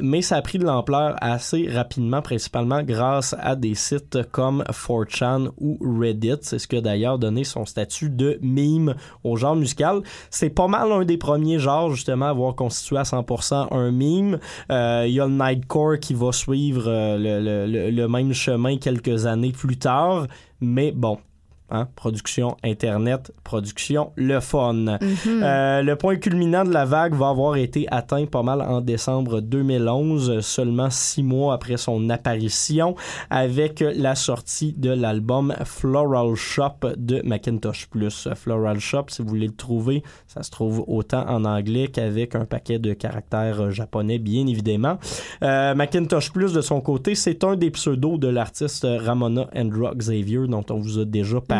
mais 0.03 0.23
ça 0.23 0.37
a 0.37 0.43
pris 0.43 0.59
de 0.59 0.65
l'ampleur 0.65 1.17
assez 1.21 1.69
rapidement, 1.69 2.23
principalement 2.23 2.83
grâce 2.83 3.35
à 3.41 3.57
des 3.57 3.75
sites 3.75 4.19
comme 4.31 4.63
4chan 4.71 5.51
ou 5.59 5.79
Reddit. 5.81 6.39
C'est 6.43 6.59
ce 6.59 6.69
qui 6.69 6.77
a 6.77 6.81
d'ailleurs 6.81 7.19
donné 7.19 7.45
son 7.45 7.65
statut 7.65 8.11
de 8.11 8.39
meme 8.43 8.95
au 9.25 9.37
genre 9.37 9.57
musical. 9.57 10.03
C'est 10.31 10.51
pas 10.51 10.69
mal 10.69 10.93
un 10.93 11.05
des 11.05 11.17
premiers 11.17 11.59
genres, 11.59 11.91
justement, 11.91 12.26
à 12.27 12.31
avoir 12.31 12.55
constitué 12.55 12.99
à 12.99 13.03
100% 13.03 13.69
un. 13.71 14.39
Euh, 14.71 15.05
Il 15.07 15.15
y 15.15 15.21
a 15.21 15.27
le 15.27 15.33
Nightcore 15.33 15.99
qui 16.01 16.15
va 16.15 16.33
suivre 16.33 16.85
euh, 16.87 17.91
le 17.91 18.07
même 18.09 18.33
chemin 18.33 18.77
quelques 18.79 19.27
années 19.27 19.53
plus 19.53 19.79
tard, 19.79 20.27
mais 20.61 20.93
bon. 20.93 21.19
Hein, 21.69 21.89
production 21.97 22.57
Internet, 22.63 23.33
production 23.43 24.13
le 24.15 24.39
fun. 24.39 24.99
Euh, 25.27 25.83
le 25.83 25.97
point 25.97 26.17
culminant 26.17 26.65
de 26.65 26.73
la 26.73 26.85
vague 26.85 27.15
va 27.15 27.31
avoir 27.31 27.57
été 27.57 27.87
atteint 27.91 28.25
pas 28.27 28.45
mal 28.45 28.63
en 28.63 28.81
décembre 28.81 29.41
2011, 29.41 30.41
seulement 30.41 30.91
six 30.91 31.25
mois 31.25 31.55
après 31.55 31.77
son 31.77 32.09
apparition, 32.09 32.95
avec 33.31 33.81
la 33.81 34.15
sortie 34.15 34.75
de 34.75 34.91
l'album 34.91 35.55
Floral 35.65 36.37
Shop 36.37 36.79
de 36.97 37.21
Macintosh 37.25 37.89
Plus. 37.89 38.29
Floral 38.35 38.79
Shop, 38.79 39.07
si 39.09 39.23
vous 39.23 39.29
voulez 39.29 39.49
le 39.49 39.57
trouver, 39.57 40.05
ça 40.29 40.45
se 40.45 40.53
trouve 40.53 40.85
autant 40.87 41.27
en 41.29 41.45
anglais 41.45 41.89
qu'avec 41.89 42.37
un 42.37 42.45
paquet 42.45 42.79
de 42.79 42.93
caractères 42.93 43.73
japonais, 43.73 44.19
bien 44.19 44.47
évidemment. 44.47 44.99
Euh, 45.43 45.75
Macintosh 45.75 46.33
Plus, 46.33 46.53
de 46.53 46.61
son 46.61 46.81
côté, 46.81 47.17
c'est 47.17 47.43
un 47.43 47.57
des 47.57 47.73
pseudos 47.73 48.19
de 48.19 48.29
l'artiste 48.29 48.87
Ramona 48.89 49.49
Andra 49.55 49.95
Xavier, 49.95 50.47
dont 50.47 50.65
on 50.71 50.79
vous 50.79 51.01
a 51.01 51.05
déjà 51.05 51.41
parlé, 51.41 51.56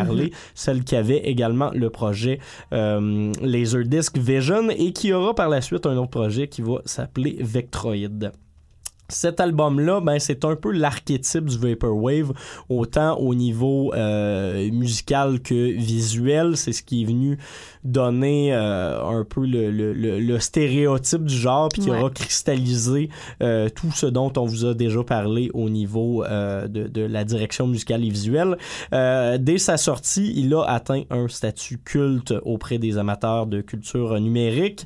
celle 0.53 0.83
qui 0.83 0.95
avait 0.95 1.17
également 1.17 1.71
le 1.73 1.89
projet 1.89 2.39
euh, 2.73 3.31
Laserdisc 3.41 4.17
Vision 4.17 4.69
et 4.69 4.91
qui 4.93 5.13
aura 5.13 5.33
par 5.33 5.49
la 5.49 5.61
suite 5.61 5.85
un 5.85 5.97
autre 5.97 6.09
projet 6.09 6.47
qui 6.47 6.61
va 6.61 6.81
s'appeler 6.85 7.37
Vectroid. 7.39 8.31
Cet 9.09 9.39
album-là, 9.39 10.01
ben, 10.01 10.19
c'est 10.19 10.43
un 10.45 10.55
peu 10.55 10.71
l'archétype 10.71 11.45
du 11.45 11.57
Vaporwave, 11.57 12.33
autant 12.69 13.17
au 13.17 13.33
niveau 13.35 13.93
euh, 13.93 14.69
musical 14.71 15.39
que 15.39 15.53
visuel. 15.71 16.57
C'est 16.57 16.73
ce 16.73 16.83
qui 16.83 17.03
est 17.03 17.05
venu 17.05 17.37
donner 17.83 18.53
euh, 18.53 19.01
un 19.01 19.23
peu 19.23 19.45
le, 19.45 19.71
le, 19.71 19.93
le, 19.93 20.19
le 20.19 20.39
stéréotype 20.39 21.23
du 21.23 21.35
genre, 21.35 21.69
puis 21.69 21.83
qui 21.83 21.87
Ouais. 21.89 21.99
aura 21.99 22.09
cristallisé 22.09 23.09
euh, 23.41 23.69
tout 23.69 23.91
ce 23.93 24.05
dont 24.07 24.31
on 24.35 24.45
vous 24.45 24.65
a 24.65 24.73
déjà 24.73 25.03
parlé 25.03 25.49
au 25.53 25.69
niveau 25.69 26.23
euh, 26.25 26.67
de, 26.67 26.87
de 26.87 27.01
la 27.01 27.23
direction 27.23 27.65
musicale 27.65 28.03
et 28.03 28.09
visuelle. 28.09 28.57
Euh, 28.93 29.37
dès 29.37 29.57
sa 29.57 29.77
sortie, 29.77 30.33
il 30.35 30.53
a 30.53 30.63
atteint 30.63 31.03
un 31.09 31.27
statut 31.29 31.77
culte 31.77 32.33
auprès 32.43 32.77
des 32.77 32.97
amateurs 32.97 33.47
de 33.47 33.61
culture 33.61 34.19
numérique 34.19 34.85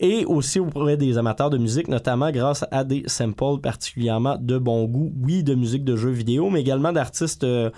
et 0.00 0.24
aussi 0.24 0.60
auprès 0.60 0.96
des 0.96 1.18
amateurs 1.18 1.50
de 1.50 1.58
musique, 1.58 1.88
notamment 1.88 2.30
grâce 2.30 2.64
à 2.70 2.84
des 2.84 3.04
samples 3.06 3.60
particulièrement 3.62 4.36
de 4.40 4.58
bon 4.58 4.84
goût, 4.84 5.12
oui, 5.22 5.42
de 5.42 5.54
musique 5.54 5.84
de 5.84 5.96
jeux 5.96 6.10
vidéo, 6.10 6.50
mais 6.50 6.60
également 6.60 6.92
d'artistes 6.92 7.44
euh, 7.44 7.70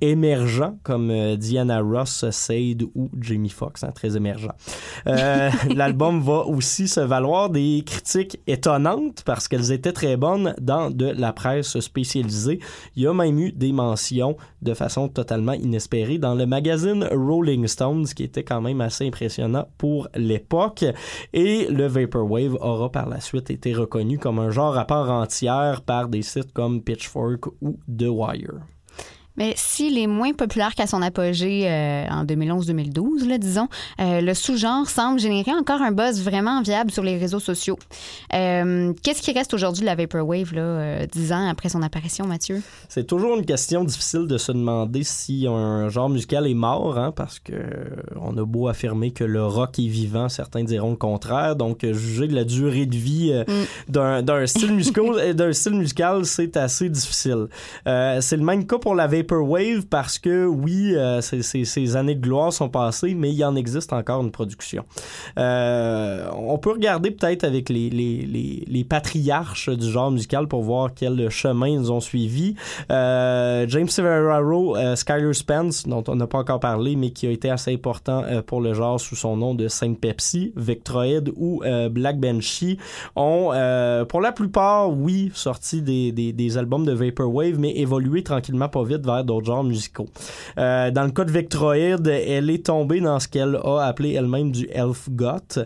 émergents 0.00 0.78
comme 0.82 1.10
euh, 1.10 1.36
Diana 1.36 1.80
Ross, 1.80 2.24
Sade 2.30 2.84
ou 2.94 3.10
Jamie 3.20 3.48
Foxx, 3.48 3.84
hein, 3.84 3.92
très 3.94 4.16
émergent. 4.16 4.52
Euh, 5.06 5.50
L'album 5.74 6.20
va 6.20 6.46
aussi 6.46 6.88
se 6.88 7.00
valoir 7.00 7.50
des 7.50 7.82
critiques 7.84 8.40
étonnantes 8.46 9.22
parce 9.24 9.48
qu'elles 9.48 9.72
étaient 9.72 9.92
très 9.92 10.16
bonnes 10.16 10.54
dans 10.60 10.90
de 10.90 11.06
la 11.06 11.32
presse 11.32 11.78
spécialisée. 11.80 12.60
Il 12.96 13.02
y 13.02 13.06
a 13.06 13.14
même 13.14 13.38
eu 13.38 13.52
des 13.52 13.72
mentions 13.72 14.36
de 14.62 14.74
façon 14.74 15.08
totalement 15.08 15.52
inespérée 15.52 16.18
dans 16.18 16.34
le 16.34 16.46
magazine 16.46 17.08
Rolling 17.12 17.66
Stones, 17.66 18.06
qui 18.06 18.24
était 18.24 18.44
quand 18.44 18.60
même 18.60 18.80
assez 18.80 19.06
impressionnant 19.06 19.66
pour 19.78 20.08
l'époque. 20.14 20.84
Et 21.32 21.66
le 21.68 21.86
Vaporwave 21.86 22.56
aura 22.60 22.90
par 22.90 23.08
la 23.08 23.20
suite 23.20 23.50
été 23.50 23.74
reconnu 23.74 24.18
comme 24.18 24.38
un 24.38 24.50
genre 24.50 24.76
à 24.78 24.86
part 24.86 25.10
entière 25.10 25.82
par 25.82 26.08
des 26.08 26.22
sites 26.22 26.52
comme 26.52 26.82
Pitchfork 26.82 27.46
ou 27.60 27.78
The 27.88 28.08
Wire. 28.08 28.73
Mais 29.36 29.52
s'il 29.56 29.98
est 29.98 30.06
moins 30.06 30.32
populaire 30.32 30.74
qu'à 30.74 30.86
son 30.86 31.02
apogée 31.02 31.68
euh, 31.68 32.06
en 32.08 32.24
2011-2012, 32.24 33.26
là, 33.28 33.38
disons, 33.38 33.66
euh, 34.00 34.20
le 34.20 34.32
sous-genre 34.32 34.88
semble 34.88 35.18
générer 35.18 35.52
encore 35.52 35.82
un 35.82 35.90
buzz 35.90 36.22
vraiment 36.22 36.62
viable 36.62 36.90
sur 36.92 37.02
les 37.02 37.18
réseaux 37.18 37.40
sociaux. 37.40 37.76
Euh, 38.32 38.92
Qu'est-ce 39.02 39.22
qui 39.22 39.32
reste 39.32 39.52
aujourd'hui 39.52 39.80
de 39.80 39.86
la 39.86 39.96
Vaporwave, 39.96 40.54
là, 40.54 40.62
euh, 40.62 41.06
dix 41.10 41.32
ans 41.32 41.48
après 41.48 41.68
son 41.68 41.82
apparition, 41.82 42.26
Mathieu? 42.26 42.62
C'est 42.88 43.06
toujours 43.08 43.36
une 43.36 43.44
question 43.44 43.82
difficile 43.82 44.26
de 44.28 44.38
se 44.38 44.52
demander 44.52 45.02
si 45.02 45.46
un 45.48 45.88
genre 45.88 46.08
musical 46.08 46.46
est 46.46 46.54
mort, 46.54 46.96
hein, 46.96 47.12
parce 47.14 47.40
que 47.40 47.52
euh, 47.54 47.84
on 48.20 48.36
a 48.38 48.44
beau 48.44 48.68
affirmer 48.68 49.10
que 49.10 49.24
le 49.24 49.44
rock 49.44 49.80
est 49.80 49.88
vivant, 49.88 50.28
certains 50.28 50.62
diront 50.62 50.90
le 50.90 50.96
contraire. 50.96 51.56
Donc, 51.56 51.82
euh, 51.82 51.92
juger 51.92 52.28
de 52.28 52.34
la 52.36 52.44
durée 52.44 52.86
de 52.86 52.96
vie 52.96 53.32
Mm. 53.48 53.52
d'un- 54.22 54.46
style 54.46 54.72
musical, 54.76 55.34
d'un 55.34 55.52
style 55.52 55.74
musical, 55.74 56.24
c'est 56.24 56.56
assez 56.56 56.88
difficile. 56.88 57.46
C'est 57.84 58.36
le 58.36 58.44
même 58.44 58.66
cas 58.66 58.78
pour 58.78 58.94
la 58.94 59.06
vaporwave 59.08 59.23
parce 59.90 60.18
que 60.18 60.46
oui, 60.46 60.94
euh, 60.94 61.20
ces- 61.20 61.96
années 61.96 62.14
de 62.14 62.20
gloire 62.20 62.52
sont 62.52 62.68
passées, 62.68 63.14
mais 63.14 63.30
il 63.32 63.44
en 63.44 63.54
existe 63.56 63.92
encore 63.92 64.22
une 64.22 64.30
production. 64.30 64.84
Euh, 65.38 66.26
on 66.36 66.58
peut 66.58 66.72
regarder 66.72 67.10
peut-être 67.10 67.44
avec 67.44 67.68
les, 67.68 67.90
les, 67.90 68.22
les, 68.26 68.64
les 68.66 68.84
patriarches 68.84 69.68
du 69.68 69.88
genre 69.90 70.10
musical 70.10 70.48
pour 70.48 70.62
voir 70.62 70.90
quel 70.94 71.28
chemin 71.30 71.68
ils 71.68 71.92
ont 71.92 72.00
suivi. 72.00 72.54
Euh, 72.90 73.66
James 73.68 73.88
Severaro, 73.88 74.76
Skyler 74.96 75.34
Spence, 75.34 75.86
dont 75.86 76.04
on 76.08 76.16
n'a 76.16 76.26
pas 76.26 76.38
encore 76.38 76.60
parlé, 76.60 76.96
mais 76.96 77.10
qui 77.10 77.26
a 77.26 77.30
été 77.30 77.50
assez 77.50 77.72
important 77.72 78.22
pour 78.46 78.60
le 78.60 78.74
genre 78.74 79.00
sous 79.00 79.16
son 79.16 79.36
nom 79.36 79.54
de 79.54 79.68
Saint 79.68 79.94
Pepsi, 79.94 80.52
Victroid 80.56 81.30
ou 81.36 81.62
Black 81.90 82.18
Banshee, 82.18 82.78
ont 83.16 83.50
pour 84.08 84.20
la 84.20 84.32
plupart, 84.32 84.90
oui, 84.90 85.30
sorti 85.34 85.82
des, 85.82 86.12
des, 86.12 86.32
des 86.32 86.58
albums 86.58 86.84
de 86.84 86.92
Vaporwave, 86.92 87.58
mais 87.58 87.76
évolué 87.76 88.22
tranquillement 88.22 88.68
pas 88.68 88.82
vite 88.84 89.04
vers 89.04 89.13
d'autres 89.22 89.46
genres 89.46 89.64
musicaux. 89.64 90.06
Euh, 90.58 90.90
dans 90.90 91.04
le 91.04 91.10
cas 91.10 91.24
de 91.24 91.30
Victroid, 91.32 91.74
elle 91.76 92.50
est 92.50 92.66
tombée 92.66 93.00
dans 93.00 93.20
ce 93.20 93.28
qu'elle 93.28 93.56
a 93.62 93.80
appelé 93.86 94.12
elle-même 94.14 94.50
du 94.52 94.68
elf 94.72 95.08
goth. 95.10 95.58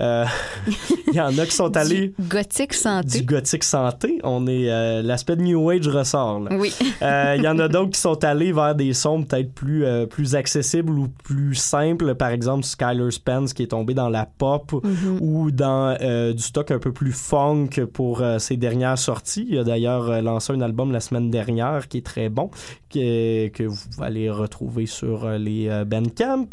Euh, 0.00 0.24
Il 1.08 1.14
y 1.14 1.20
en 1.20 1.36
a 1.38 1.46
qui 1.46 1.52
sont 1.54 1.74
allés 1.76 2.08
Du 2.18 2.24
gothique 2.28 2.74
santé. 2.74 3.18
du 3.20 3.24
gothique 3.24 3.64
santé. 3.64 4.18
On 4.24 4.46
est 4.46 4.70
euh, 4.70 5.02
l'aspect 5.02 5.36
de 5.36 5.42
New 5.42 5.70
Age 5.70 5.88
ressort. 5.88 6.40
là. 6.40 6.50
Oui. 6.58 6.74
Il 7.00 7.42
y 7.42 7.48
en 7.48 7.58
a 7.58 7.68
d'autres 7.68 7.90
qui 7.92 8.00
sont 8.00 8.22
allés 8.24 8.52
vers 8.52 8.74
des 8.74 8.92
sons 8.92 9.22
peut-être 9.22 9.52
plus 9.52 9.84
plus 10.10 10.34
accessibles 10.34 10.92
ou 10.98 11.08
plus 11.08 11.54
simples. 11.54 12.14
Par 12.14 12.30
exemple, 12.30 12.64
Skyler 12.64 13.10
Spence 13.10 13.52
qui 13.54 13.62
est 13.62 13.68
tombé 13.68 13.94
dans 13.94 14.08
la 14.08 14.26
pop 14.26 14.72
Mhm. 14.82 15.18
ou 15.20 15.50
dans 15.50 15.96
du 16.32 16.42
stock 16.42 16.70
un 16.70 16.78
peu 16.78 16.92
plus 16.92 17.12
funk 17.12 17.68
pour 17.92 18.22
ses 18.38 18.56
dernières 18.56 18.98
sorties. 18.98 19.46
Il 19.48 19.58
a 19.58 19.64
d'ailleurs 19.64 20.22
lancé 20.22 20.52
un 20.52 20.60
album 20.60 20.92
la 20.92 21.00
semaine 21.00 21.30
dernière 21.30 21.88
qui 21.88 21.98
est 21.98 22.06
très 22.06 22.28
bon, 22.28 22.50
que, 22.96 23.64
vous 23.64 24.02
allez 24.02 24.30
retrouver 24.30 24.86
sur 24.86 25.24
euh, 25.24 25.38
les 25.38 25.68
euh, 25.68 25.84
Bandcamp. 25.84 26.48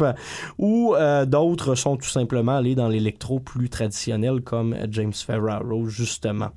Ou 0.58 0.96
euh, 0.96 1.26
d'autres 1.26 1.76
sont 1.76 1.98
tout 1.98 2.10
simplement 2.10 2.58
allés 2.58 2.76
dans 2.76 2.88
l'électro 2.88 3.40
plus 3.40 3.70
traditionnel 3.70 4.42
comme 4.42 4.76
James 4.90 5.14
Ferraro 5.14 5.88
justement. 5.88 6.50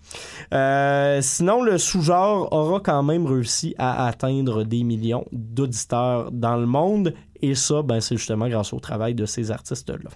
Sinon, 1.20 1.62
le 1.62 1.79
sous-genre 1.79 2.53
aura 2.53 2.81
quand 2.81 3.03
même 3.03 3.27
réussi 3.27 3.75
à 3.79 4.07
atteindre 4.07 4.64
des 4.64 4.83
millions 4.83 5.25
d'auditeurs 5.33 6.31
dans 6.33 6.57
le 6.57 6.66
monde. 6.66 7.14
Et 7.42 7.55
ça, 7.55 7.83
ben, 7.83 8.01
c'est 8.01 8.16
justement 8.16 8.49
grâce 8.49 8.72
au 8.72 8.81
travail 8.81 9.14
de 9.14 9.27
ces 9.27 9.51
artistes-là. 9.51 10.11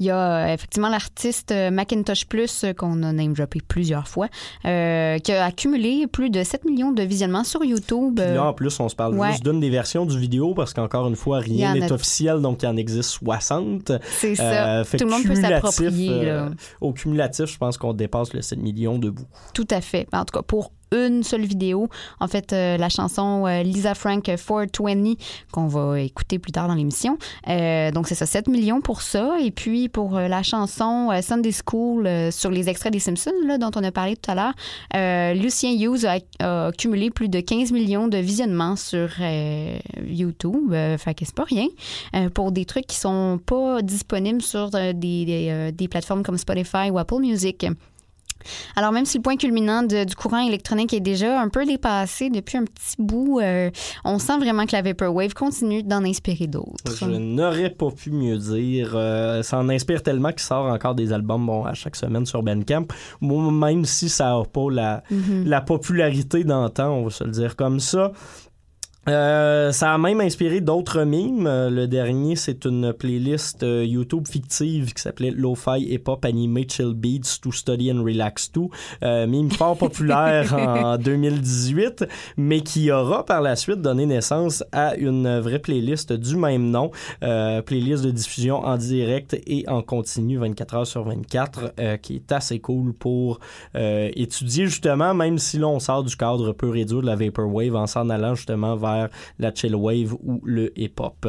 Il 0.00 0.06
y 0.06 0.10
a 0.10 0.46
euh, 0.48 0.54
effectivement 0.54 0.88
l'artiste 0.88 1.50
euh, 1.52 1.70
Macintosh 1.70 2.26
Plus 2.26 2.64
euh, 2.64 2.72
qu'on 2.72 3.02
a 3.02 3.12
name 3.12 3.32
droppé 3.32 3.60
plusieurs 3.66 4.06
fois, 4.08 4.28
euh, 4.64 5.18
qui 5.18 5.32
a 5.32 5.44
accumulé 5.44 6.06
plus 6.06 6.30
de 6.30 6.42
7 6.42 6.64
millions 6.64 6.92
de 6.92 7.02
visionnements 7.02 7.44
sur 7.44 7.64
YouTube. 7.64 8.20
Puis 8.20 8.34
là, 8.34 8.44
en 8.46 8.52
plus, 8.52 8.78
on 8.80 8.88
se 8.88 8.94
parle 8.96 9.14
ouais. 9.16 9.30
juste 9.32 9.44
d'une 9.44 9.60
des 9.60 9.70
versions 9.70 10.06
du 10.06 10.18
vidéo 10.18 10.54
parce 10.54 10.72
qu'encore 10.74 11.08
une 11.08 11.16
fois, 11.16 11.38
rien 11.40 11.72
en 11.72 11.74
n'est 11.74 11.90
a- 11.90 11.94
officiel, 11.94 12.40
donc 12.40 12.62
il 12.62 12.66
en 12.66 12.76
existe 12.76 13.10
60. 13.10 13.92
c'est 14.08 14.34
ça. 14.34 14.78
Euh, 14.80 14.84
Tout 14.84 15.04
le 15.04 15.10
monde 15.10 15.24
peut 15.24 15.34
s'approprier. 15.34 16.10
euh, 16.24 16.48
au 16.80 16.92
cumulatif, 16.92 17.46
je 17.46 17.58
pense 17.58 17.76
qu'on 17.78 17.92
dépasse 17.92 18.32
le 18.34 18.42
7 18.42 18.58
millions 18.58 18.98
debout. 18.98 19.26
Tout 19.54 19.68
à 19.70 19.80
fait. 19.80 20.06
En 20.12 20.24
tout 20.24 20.36
cas, 20.36 20.42
pour 20.42 20.72
une 20.90 21.22
seule 21.22 21.44
vidéo. 21.44 21.88
En 22.18 22.28
fait, 22.28 22.52
euh, 22.54 22.78
la 22.78 22.88
chanson 22.88 23.44
euh, 23.46 23.62
Lisa 23.62 23.94
Frank 23.94 24.22
420 24.22 25.16
qu'on 25.52 25.66
va 25.66 26.00
écouter 26.00 26.38
plus 26.38 26.50
tard 26.50 26.66
dans 26.66 26.74
l'émission. 26.74 27.18
Euh, 27.46 27.90
donc, 27.90 28.08
c'est 28.08 28.14
ça, 28.14 28.24
7 28.24 28.48
millions 28.48 28.80
pour 28.80 29.02
ça. 29.02 29.36
Et 29.42 29.50
puis, 29.50 29.87
pour 29.88 30.16
euh, 30.16 30.28
la 30.28 30.42
chanson 30.42 31.10
euh, 31.10 31.20
Sunday 31.22 31.50
School 31.52 32.06
euh, 32.06 32.30
sur 32.30 32.50
les 32.50 32.68
extraits 32.68 32.92
des 32.92 32.98
Simpsons, 32.98 33.32
là, 33.44 33.58
dont 33.58 33.70
on 33.74 33.82
a 33.82 33.90
parlé 33.90 34.16
tout 34.16 34.30
à 34.30 34.34
l'heure, 34.34 35.34
Lucien 35.34 35.72
Hughes 35.72 36.06
a, 36.06 36.18
a 36.44 36.72
cumulé 36.72 37.10
plus 37.10 37.28
de 37.28 37.40
15 37.40 37.72
millions 37.72 38.08
de 38.08 38.18
visionnements 38.18 38.76
sur 38.76 39.08
YouTube. 40.06 40.72
Fait 40.72 41.16
c'est 41.20 41.34
pas 41.34 41.44
rien. 41.44 41.66
Pour 42.34 42.52
des 42.52 42.64
trucs 42.64 42.86
qui 42.86 42.96
sont 42.96 43.40
pas 43.44 43.82
disponibles 43.82 44.42
sur 44.42 44.70
des, 44.70 45.72
des 45.72 45.88
plateformes 45.88 46.22
comme 46.22 46.38
Spotify 46.38 46.90
ou 46.90 46.98
Apple 46.98 47.20
Music. 47.20 47.66
Alors, 48.76 48.92
même 48.92 49.04
si 49.04 49.18
le 49.18 49.22
point 49.22 49.36
culminant 49.36 49.82
de- 49.82 50.04
du 50.04 50.14
courant 50.14 50.38
électronique 50.38 50.92
est 50.94 51.00
déjà 51.00 51.40
un 51.40 51.48
peu 51.48 51.64
dépassé 51.66 52.30
depuis 52.30 52.58
un 52.58 52.64
petit 52.64 52.96
bout, 52.98 53.40
euh, 53.40 53.70
on 54.04 54.18
sent 54.18 54.38
vraiment 54.38 54.64
que 54.66 54.72
la 54.72 54.82
Vaporwave 54.82 55.34
continue 55.34 55.82
d'en 55.82 56.04
inspirer 56.04 56.46
d'autres. 56.46 56.94
Je 56.98 57.04
n'aurais 57.06 57.70
pas 57.70 57.90
pu 57.90 58.10
mieux 58.10 58.38
dire. 58.38 58.92
Euh, 58.94 59.42
ça 59.42 59.58
en 59.58 59.68
inspire 59.68 60.02
tellement 60.02 60.30
qu'il 60.30 60.40
sort 60.40 60.66
encore 60.66 60.94
des 60.94 61.12
albums 61.12 61.44
bon, 61.46 61.64
à 61.64 61.74
chaque 61.74 61.96
semaine 61.96 62.26
sur 62.26 62.42
Bandcamp. 62.42 62.86
Moi, 63.20 63.50
même 63.52 63.84
si 63.84 64.08
ça 64.08 64.30
n'a 64.30 64.42
pas 64.44 64.70
la, 64.70 65.02
Mhm. 65.10 65.44
la 65.46 65.60
popularité 65.60 66.44
d'antan, 66.44 66.90
on 66.92 67.04
va 67.04 67.10
se 67.10 67.24
le 67.24 67.30
dire 67.30 67.56
comme 67.56 67.80
ça. 67.80 68.12
Euh, 69.08 69.72
ça 69.72 69.94
a 69.94 69.98
même 69.98 70.20
inspiré 70.20 70.60
d'autres 70.60 71.04
mimes. 71.04 71.46
Euh, 71.46 71.70
le 71.70 71.86
dernier, 71.88 72.36
c'est 72.36 72.64
une 72.66 72.92
playlist 72.92 73.62
euh, 73.62 73.84
YouTube 73.84 74.28
fictive 74.28 74.92
qui 74.92 75.02
s'appelait 75.02 75.30
Lo-Fi 75.30 75.80
Hip 75.80 76.02
Hop 76.08 76.24
Anime 76.24 76.60
Chill 76.68 76.92
Beats 76.94 77.38
to 77.40 77.50
Study 77.50 77.90
and 77.90 78.02
Relax 78.02 78.52
To. 78.52 78.70
Euh, 79.02 79.26
mime 79.26 79.50
fort 79.50 79.78
populaire 79.78 80.54
en 80.54 80.98
2018, 80.98 82.04
mais 82.36 82.60
qui 82.60 82.90
aura 82.90 83.24
par 83.24 83.40
la 83.40 83.56
suite 83.56 83.80
donné 83.80 84.04
naissance 84.04 84.62
à 84.72 84.94
une 84.96 85.38
vraie 85.38 85.58
playlist 85.58 86.12
du 86.12 86.36
même 86.36 86.70
nom. 86.70 86.90
Euh, 87.22 87.62
playlist 87.62 88.04
de 88.04 88.10
diffusion 88.10 88.58
en 88.58 88.76
direct 88.76 89.40
et 89.46 89.64
en 89.68 89.82
continu 89.82 90.36
24 90.36 90.74
heures 90.74 90.86
sur 90.86 91.04
24, 91.04 91.72
euh, 91.80 91.96
qui 91.96 92.16
est 92.16 92.32
assez 92.32 92.58
cool 92.60 92.92
pour 92.92 93.40
euh, 93.74 94.10
étudier 94.14 94.66
justement, 94.66 95.14
même 95.14 95.38
si 95.38 95.58
là 95.58 95.68
on 95.68 95.78
sort 95.78 96.04
du 96.04 96.14
cadre 96.16 96.52
peu 96.52 96.68
réduit 96.68 97.00
de 97.00 97.06
la 97.06 97.16
Vaporwave 97.16 97.74
en 97.74 97.86
s'en 97.86 98.10
allant 98.10 98.34
justement 98.34 98.76
vers 98.76 98.97
la 99.38 99.54
chill 99.54 99.74
wave 99.74 100.14
ou 100.24 100.40
le 100.44 100.72
hip-hop. 100.78 101.28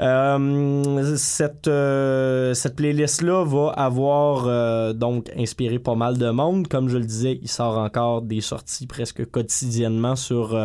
Euh, 0.00 1.16
cette 1.16 1.68
euh, 1.68 2.54
cette 2.54 2.76
playlist-là 2.76 3.44
va 3.44 3.70
avoir 3.70 4.44
euh, 4.46 4.92
donc 4.92 5.30
inspiré 5.36 5.78
pas 5.78 5.94
mal 5.94 6.18
de 6.18 6.30
monde. 6.30 6.68
Comme 6.68 6.88
je 6.88 6.98
le 6.98 7.04
disais, 7.04 7.38
il 7.40 7.48
sort 7.48 7.78
encore 7.78 8.22
des 8.22 8.40
sorties 8.40 8.86
presque 8.86 9.24
quotidiennement 9.30 10.16
sur, 10.16 10.58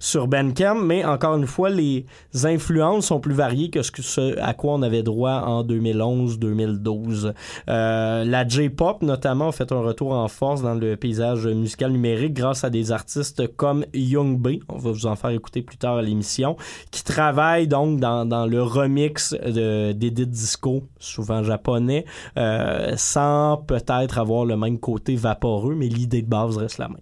sur 0.00 0.28
Bandcamp, 0.28 0.76
mais 0.76 1.04
encore 1.04 1.36
une 1.36 1.46
fois, 1.46 1.70
les 1.70 2.06
influences 2.44 3.06
sont 3.06 3.20
plus 3.20 3.34
variées 3.34 3.70
que 3.70 3.82
ce, 3.82 3.90
que 3.90 4.02
ce 4.02 4.38
à 4.40 4.54
quoi 4.54 4.74
on 4.74 4.82
avait 4.82 5.02
droit 5.02 5.42
en 5.46 5.64
2011-2012. 5.64 7.32
Euh, 7.68 8.24
la 8.24 8.46
J-pop, 8.46 9.02
notamment, 9.02 9.48
a 9.48 9.52
fait 9.52 9.72
un 9.72 9.80
retour 9.80 10.12
en 10.12 10.28
force 10.28 10.62
dans 10.62 10.74
le 10.74 10.96
paysage 10.96 11.46
musical 11.46 11.92
numérique 11.92 12.34
grâce 12.34 12.64
à 12.64 12.70
des 12.70 12.92
artistes 12.92 13.54
comme 13.56 13.84
Young 13.94 14.38
B, 14.38 14.58
on 14.68 14.78
va 14.78 14.90
vous 14.92 15.06
en 15.06 15.16
faire 15.16 15.30
écouter 15.30 15.62
plus 15.62 15.76
tard 15.76 15.83
à 15.92 16.02
l'émission, 16.02 16.56
qui 16.90 17.04
travaillent 17.04 17.68
donc 17.68 18.00
dans, 18.00 18.26
dans 18.26 18.46
le 18.46 18.62
remix 18.62 19.32
de- 19.34 19.92
d'Edit 19.92 20.26
Disco, 20.26 20.84
souvent 20.98 21.42
japonais, 21.42 22.04
euh, 22.36 22.94
sans 22.96 23.58
peut-être 23.66 24.18
avoir 24.18 24.44
le 24.44 24.56
même 24.56 24.78
côté 24.78 25.16
vaporeux, 25.16 25.74
mais 25.74 25.86
l'idée 25.86 26.22
de 26.22 26.28
base 26.28 26.56
reste 26.56 26.78
la 26.78 26.88
même. 26.88 26.98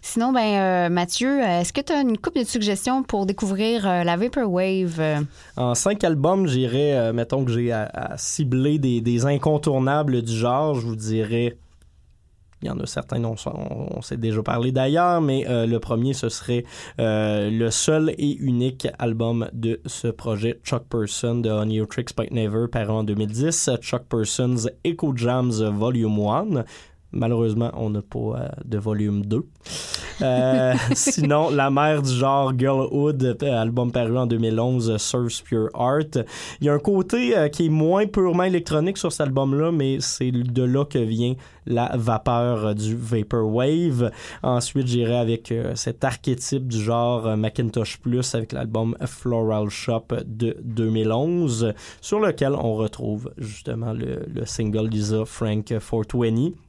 Sinon, 0.00 0.32
ben, 0.32 0.40
euh, 0.40 0.88
Mathieu, 0.88 1.40
est-ce 1.40 1.72
que 1.72 1.80
tu 1.80 1.92
as 1.92 2.00
une 2.00 2.16
couple 2.16 2.38
de 2.38 2.44
suggestions 2.44 3.02
pour 3.02 3.26
découvrir 3.26 3.86
euh, 3.86 4.04
la 4.04 4.16
Vaporwave? 4.16 5.26
En 5.56 5.74
cinq 5.74 6.04
albums, 6.04 6.46
j'irais, 6.46 6.92
euh, 6.94 7.12
mettons 7.12 7.44
que 7.44 7.52
j'ai 7.52 7.72
à, 7.72 7.90
à 7.92 8.16
cibler 8.16 8.78
des, 8.78 9.00
des 9.00 9.26
incontournables 9.26 10.22
du 10.22 10.32
genre, 10.32 10.74
je 10.74 10.86
vous 10.86 10.96
dirais. 10.96 11.56
Il 12.66 12.70
y 12.70 12.72
en 12.72 12.80
a 12.80 12.86
certains 12.86 13.20
dont 13.20 13.36
on, 13.46 14.02
s'est 14.02 14.16
déjà 14.16 14.42
parlé 14.42 14.72
d'ailleurs, 14.72 15.20
mais 15.20 15.46
euh, 15.48 15.66
le 15.66 15.78
premier, 15.78 16.14
ce 16.14 16.28
serait 16.28 16.64
euh, 16.98 17.48
le 17.48 17.70
seul 17.70 18.12
et 18.18 18.36
unique 18.38 18.88
album 18.98 19.48
de 19.52 19.80
ce 19.86 20.08
projet, 20.08 20.58
Chuck 20.64 20.82
Person 20.88 21.36
de 21.36 21.48
Honey 21.48 21.80
Tricks 21.88 22.16
But 22.16 22.32
Never, 22.32 22.66
paru 22.66 22.90
en 22.90 23.04
2010, 23.04 23.70
Chuck 23.80 24.02
Person's 24.08 24.68
Echo 24.82 25.16
Jams 25.16 25.62
Volume 25.62 26.18
1. 26.18 26.64
Malheureusement, 27.16 27.70
on 27.74 27.90
n'a 27.90 28.02
pas 28.02 28.18
euh, 28.18 28.48
de 28.64 28.78
volume 28.78 29.24
2. 29.24 29.44
Euh, 30.22 30.74
sinon, 30.94 31.50
La 31.50 31.70
mère 31.70 32.02
du 32.02 32.12
genre 32.12 32.52
Girlhood, 32.56 33.36
euh, 33.42 33.60
album 33.60 33.92
paru 33.92 34.16
en 34.16 34.26
2011, 34.26 34.90
euh, 34.90 34.98
Surf's 34.98 35.42
Pure 35.42 35.68
Art. 35.74 36.24
Il 36.60 36.66
y 36.66 36.68
a 36.68 36.74
un 36.74 36.78
côté 36.78 37.34
qui 37.52 37.66
est 37.66 37.70
moins 37.70 38.06
purement 38.06 38.44
électronique 38.44 38.98
sur 38.98 39.12
cet 39.12 39.28
album-là, 39.28 39.72
mais 39.72 39.98
c'est 40.00 40.30
de 40.30 40.62
là 40.62 40.84
que 40.84 40.98
vient 40.98 41.34
la 41.66 41.92
vapeur 41.96 42.74
du 42.74 42.96
Vaporwave. 42.96 44.10
Ensuite, 44.42 44.86
j'irai 44.86 45.16
avec 45.16 45.52
cet 45.74 46.04
archétype 46.04 46.66
du 46.66 46.80
genre 46.80 47.36
Macintosh 47.36 47.98
Plus 47.98 48.34
avec 48.34 48.52
l'album 48.52 48.96
Floral 49.04 49.68
Shop 49.68 50.06
de 50.24 50.56
2011, 50.62 51.74
sur 52.00 52.20
lequel 52.20 52.52
on 52.54 52.74
retrouve 52.76 53.30
justement 53.36 53.92
le, 53.92 54.24
le 54.32 54.46
single 54.46 54.88
Lisa 54.88 55.24
Frank 55.24 55.64
420 55.64 56.65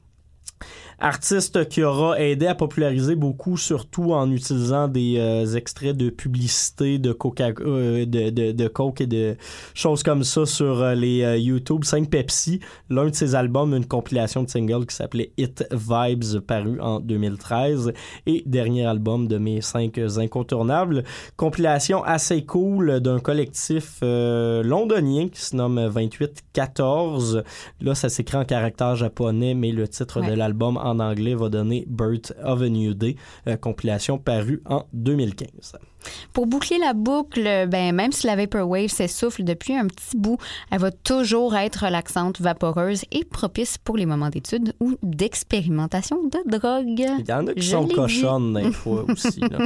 artiste 1.00 1.68
qui 1.68 1.82
aura 1.82 2.20
aidé 2.20 2.46
à 2.46 2.54
populariser 2.54 3.14
beaucoup, 3.14 3.56
surtout 3.56 4.12
en 4.12 4.30
utilisant 4.32 4.88
des 4.88 5.16
euh, 5.18 5.46
extraits 5.54 5.96
de 5.96 6.10
publicité 6.10 6.98
de 6.98 7.12
Coca, 7.12 7.50
euh, 7.60 8.04
de, 8.04 8.30
de, 8.30 8.52
de 8.52 8.68
Coke 8.68 9.00
et 9.00 9.06
de 9.06 9.36
choses 9.74 10.02
comme 10.02 10.24
ça 10.24 10.44
sur 10.46 10.82
euh, 10.82 10.94
les 10.94 11.22
euh, 11.22 11.36
YouTube. 11.36 11.84
5 11.84 12.10
Pepsi, 12.10 12.60
l'un 12.90 13.06
de 13.06 13.14
ses 13.14 13.34
albums, 13.34 13.74
une 13.74 13.86
compilation 13.86 14.42
de 14.42 14.48
singles 14.50 14.86
qui 14.86 14.94
s'appelait 14.96 15.32
Hit 15.36 15.64
Vibes, 15.70 16.40
paru 16.46 16.80
en 16.80 17.00
2013, 17.00 17.92
et 18.26 18.42
dernier 18.46 18.86
album 18.86 19.28
de 19.28 19.38
mes 19.38 19.60
5 19.60 19.98
incontournables, 20.18 21.04
compilation 21.36 22.02
assez 22.02 22.44
cool 22.44 23.00
d'un 23.00 23.20
collectif 23.20 23.98
euh, 24.02 24.62
londonien 24.62 25.28
qui 25.28 25.40
se 25.40 25.54
nomme 25.54 25.76
2814. 25.94 27.42
Là, 27.80 27.94
ça 27.94 28.08
s'écrit 28.08 28.36
en 28.36 28.44
caractère 28.44 28.96
japonais, 28.96 29.54
mais 29.54 29.70
le 29.72 29.86
titre 29.86 30.18
Ouais. 30.18 30.30
de 30.30 30.32
l'album 30.34 30.78
en 30.78 30.87
anglais 31.00 31.34
va 31.34 31.48
donner 31.48 31.84
Birth 31.88 32.32
of 32.42 32.62
a 32.62 32.68
New 32.68 32.94
Day, 32.94 33.16
euh, 33.46 33.56
compilation 33.56 34.18
parue 34.18 34.62
en 34.66 34.86
2015. 34.92 35.76
Pour 36.32 36.46
boucler 36.46 36.78
la 36.78 36.92
boucle, 36.92 37.66
ben, 37.68 37.94
même 37.94 38.12
si 38.12 38.26
la 38.26 38.36
Vaporwave 38.36 38.88
s'essouffle 38.88 39.44
depuis 39.44 39.74
un 39.74 39.86
petit 39.86 40.16
bout, 40.16 40.38
elle 40.70 40.78
va 40.80 40.90
toujours 40.90 41.56
être 41.56 41.84
relaxante, 41.84 42.40
vaporeuse 42.40 43.02
et 43.12 43.24
propice 43.24 43.78
pour 43.78 43.96
les 43.96 44.06
moments 44.06 44.28
d'étude 44.30 44.72
ou 44.80 44.94
d'expérimentation 45.02 46.18
de 46.24 46.50
drogue. 46.58 47.06
Il 47.18 47.28
y 47.28 47.32
en 47.32 47.46
a 47.46 47.54
qui 47.54 47.62
Je 47.62 47.70
sont 47.70 47.86
cochonnes 47.88 48.54
des 48.54 48.72
fois 48.72 49.04
aussi. 49.08 49.40
là. 49.40 49.58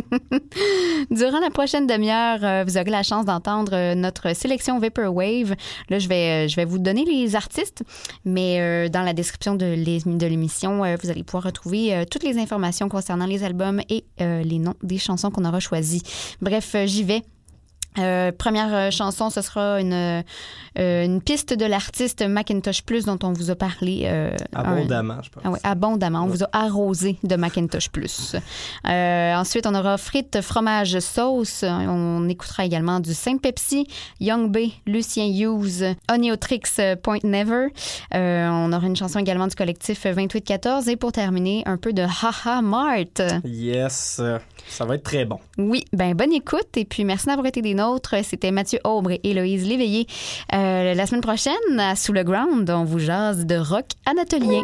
Durant 1.10 1.40
la 1.40 1.50
prochaine 1.50 1.86
demi-heure, 1.86 2.38
euh, 2.42 2.64
vous 2.66 2.76
aurez 2.78 2.90
la 2.90 3.02
chance 3.02 3.24
d'entendre 3.24 3.72
euh, 3.74 3.94
notre 3.94 4.34
sélection 4.34 4.78
Vaporwave. 4.78 5.54
Là, 5.88 5.98
je 5.98 6.08
vais, 6.08 6.44
euh, 6.46 6.48
je 6.48 6.56
vais 6.56 6.64
vous 6.64 6.78
donner 6.78 7.04
les 7.04 7.36
artistes, 7.36 7.82
mais 8.24 8.88
dans 8.90 9.02
la 9.02 9.12
description 9.12 9.54
de 9.54 9.66
l'é- 9.66 10.02
de 10.04 10.26
l'émission, 10.26 10.78
vous 11.00 11.10
allez 11.10 11.22
pouvoir 11.24 11.44
retrouver 11.44 12.04
toutes 12.10 12.22
les 12.24 12.38
informations 12.38 12.88
concernant 12.88 13.26
les 13.26 13.44
albums 13.44 13.80
et 13.88 14.04
les 14.18 14.58
noms 14.58 14.74
des 14.82 14.98
chansons 14.98 15.30
qu'on 15.30 15.44
aura 15.44 15.60
choisies. 15.60 16.02
Bref, 16.40 16.74
euh, 16.74 16.86
j'y 16.86 17.04
vais. 17.04 17.22
Euh, 17.98 18.32
première 18.32 18.74
euh, 18.74 18.90
chanson, 18.90 19.28
ce 19.30 19.42
sera 19.42 19.80
une, 19.80 19.92
euh, 19.92 21.04
une 21.04 21.20
piste 21.20 21.52
de 21.52 21.66
l'artiste 21.66 22.22
Macintosh 22.26 22.82
Plus 22.82 23.04
dont 23.04 23.18
on 23.22 23.32
vous 23.32 23.50
a 23.50 23.54
parlé. 23.54 24.02
euh, 24.04 24.34
un- 24.54 24.60
Abondamment, 24.60 25.22
je 25.22 25.30
pense. 25.30 25.42
ah 25.46 25.50
oui, 25.50 25.58
abondamment. 25.62 26.22
On 26.22 26.26
vous 26.28 26.42
a 26.42 26.48
arrosé 26.52 27.18
de 27.22 27.36
Macintosh 27.36 27.90
Plus. 27.90 28.36
Euh, 28.88 29.34
ensuite, 29.34 29.66
on 29.66 29.74
aura 29.74 29.98
frites, 29.98 30.40
fromage, 30.40 30.98
sauce. 31.00 31.64
On 31.64 32.28
écoutera 32.28 32.64
également 32.64 33.00
du 33.00 33.12
Saint 33.14 33.36
Pepsi, 33.36 33.86
Young 34.20 34.50
Bay, 34.50 34.70
Lucien 34.86 35.26
Hughes, 35.26 35.94
Oniotrix, 36.10 36.62
euh, 36.78 36.96
Point 36.96 37.18
Never. 37.24 37.66
On 38.12 38.72
aura 38.72 38.86
une 38.86 38.96
chanson 38.96 39.18
également 39.18 39.46
du 39.46 39.54
collectif 39.54 40.04
2814. 40.04 40.88
Et 40.88 40.96
pour 40.96 41.12
terminer, 41.12 41.62
un 41.66 41.76
peu 41.76 41.92
de 41.92 42.02
Haha 42.02 42.62
Mart. 42.62 43.20
Yes, 43.44 44.20
ça 44.68 44.84
va 44.84 44.94
être 44.94 45.02
très 45.02 45.24
bon. 45.24 45.38
Oui, 45.58 45.84
ben 45.92 46.14
bonne 46.14 46.32
écoute 46.32 46.76
et 46.76 46.84
puis 46.84 47.04
merci 47.04 47.26
d'avoir 47.26 47.46
été 47.46 47.60
des 47.62 47.74
C'était 48.22 48.50
Mathieu 48.50 48.78
Aubre 48.84 49.12
et 49.12 49.20
Héloïse 49.24 49.66
Léveillé. 49.66 50.06
Euh, 50.54 50.94
la 50.94 51.06
semaine 51.06 51.20
prochaine, 51.20 51.52
à 51.78 51.96
Sous 51.96 52.12
le 52.12 52.22
Ground, 52.22 52.68
on 52.70 52.84
vous 52.84 52.98
jase 52.98 53.46
de 53.46 53.56
rock 53.56 53.86
anatolien. 54.06 54.62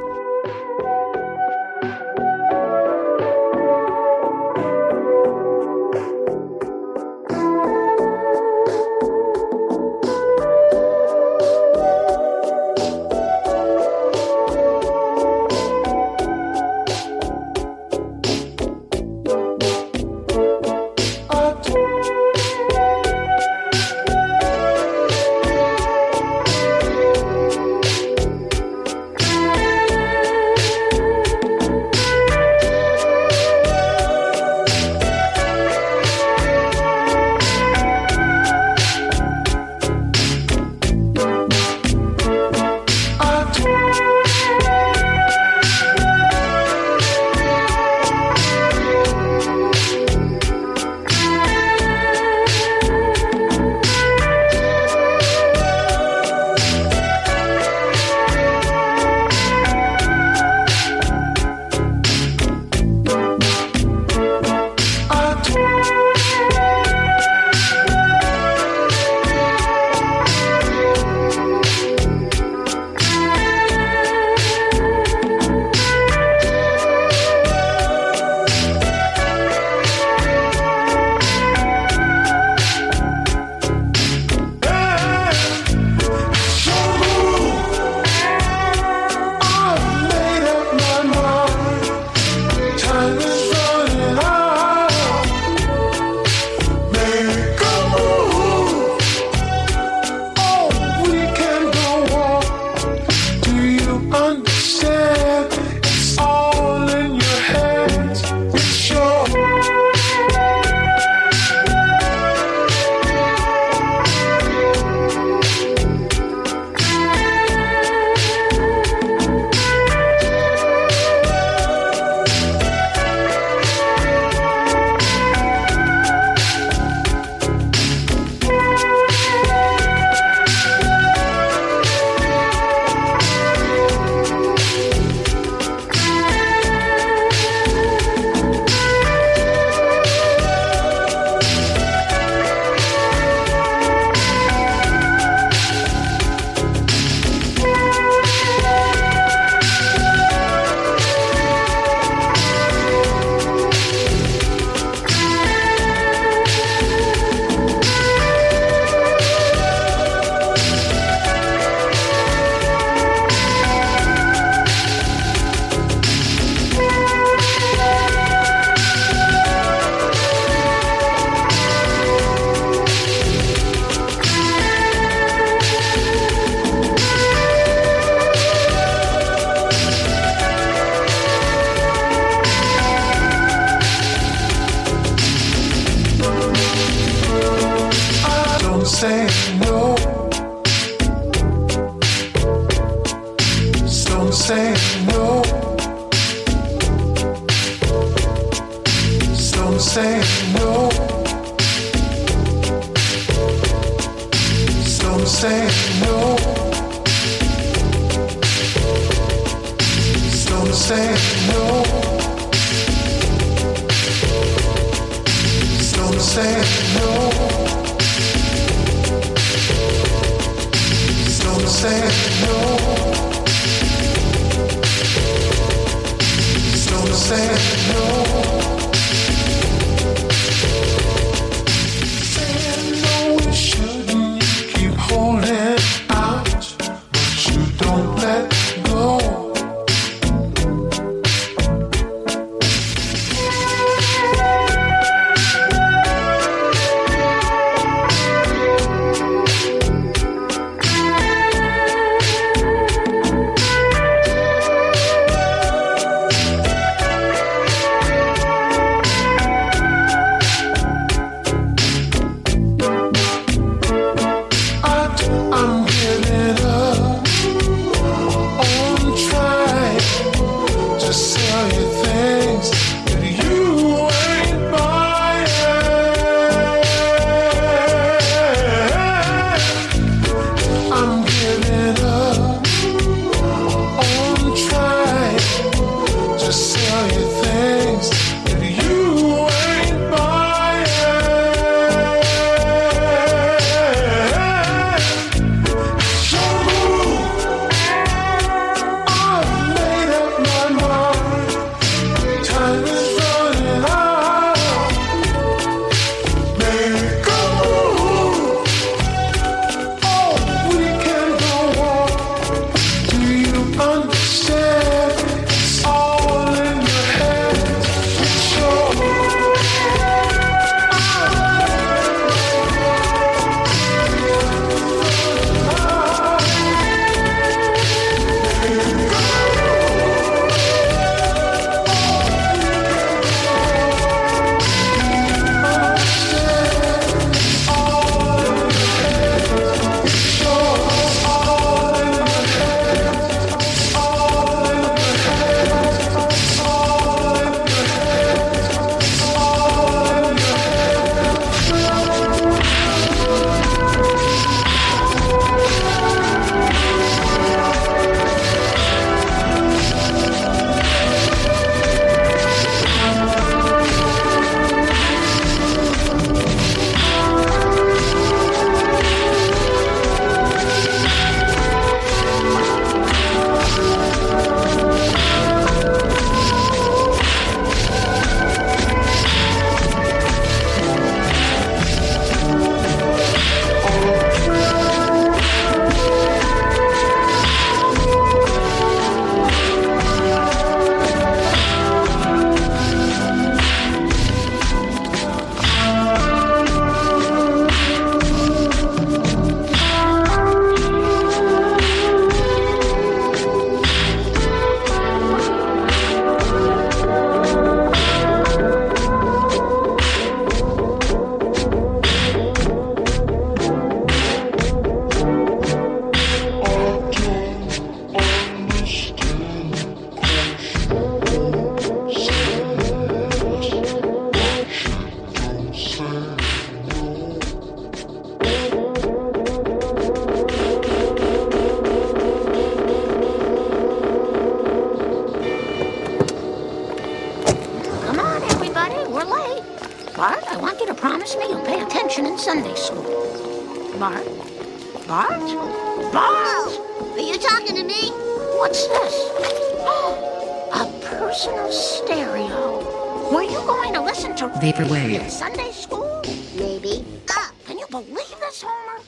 personal 451.39 451.71
stereo. 451.71 453.31
Were 453.33 453.45
you 453.45 453.59
going 453.59 453.95
to 453.95 454.01
listen 454.01 454.35
to 454.37 454.49
Vaporwave 454.49 455.21
in 455.21 455.31
Sunday 455.31 455.71
school? 455.71 456.21
Maybe. 456.57 457.05
Ah, 457.31 457.53
can 457.65 457.79
you 457.79 457.87
believe 457.93 458.35
this, 458.41 458.65
Homer? 458.67 459.01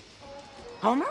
Homer? 0.81 1.11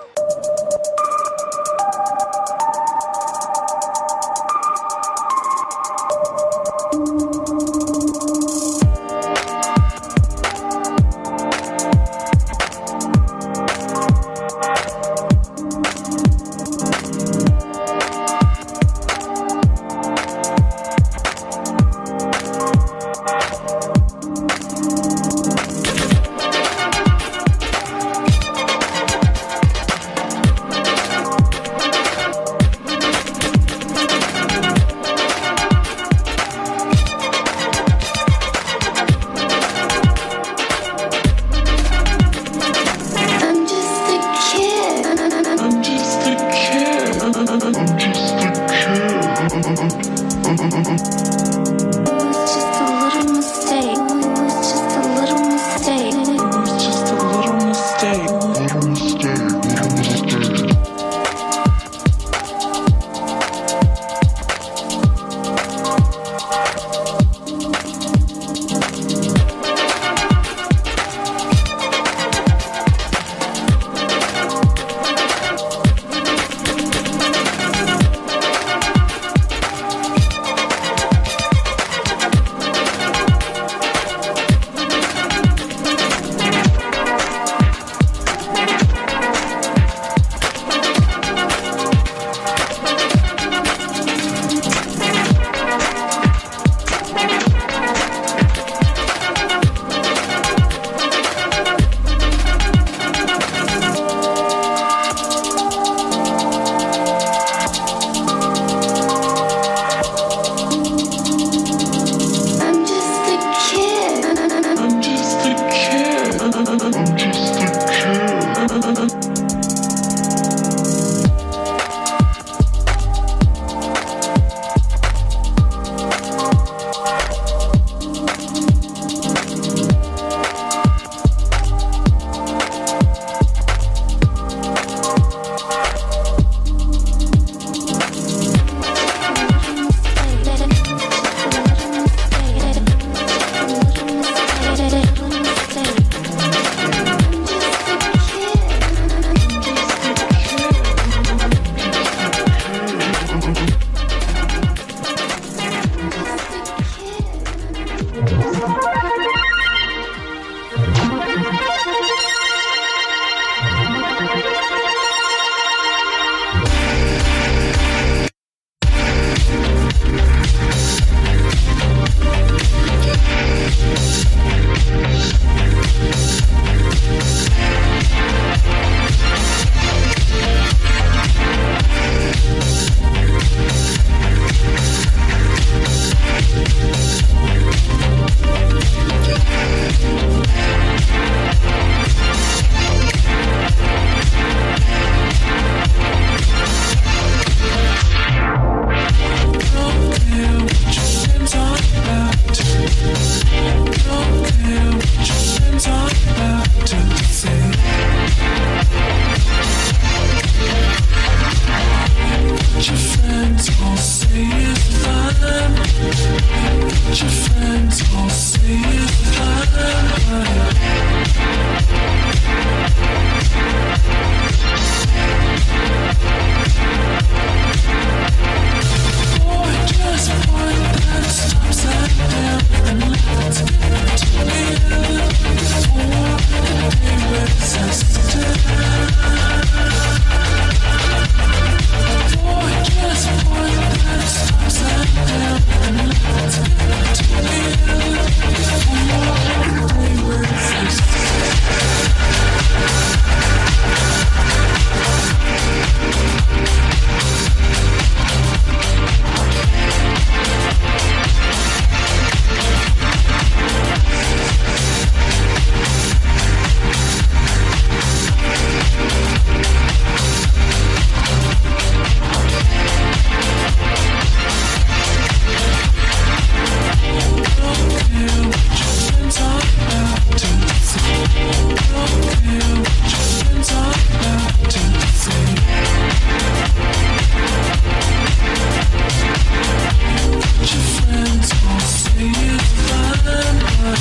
But 293.89 293.97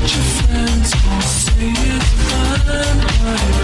Your 0.00 0.24
friends 0.42 0.92
won't 1.06 1.22
say 1.22 1.70
it's 1.70 2.10
fine, 2.26 3.57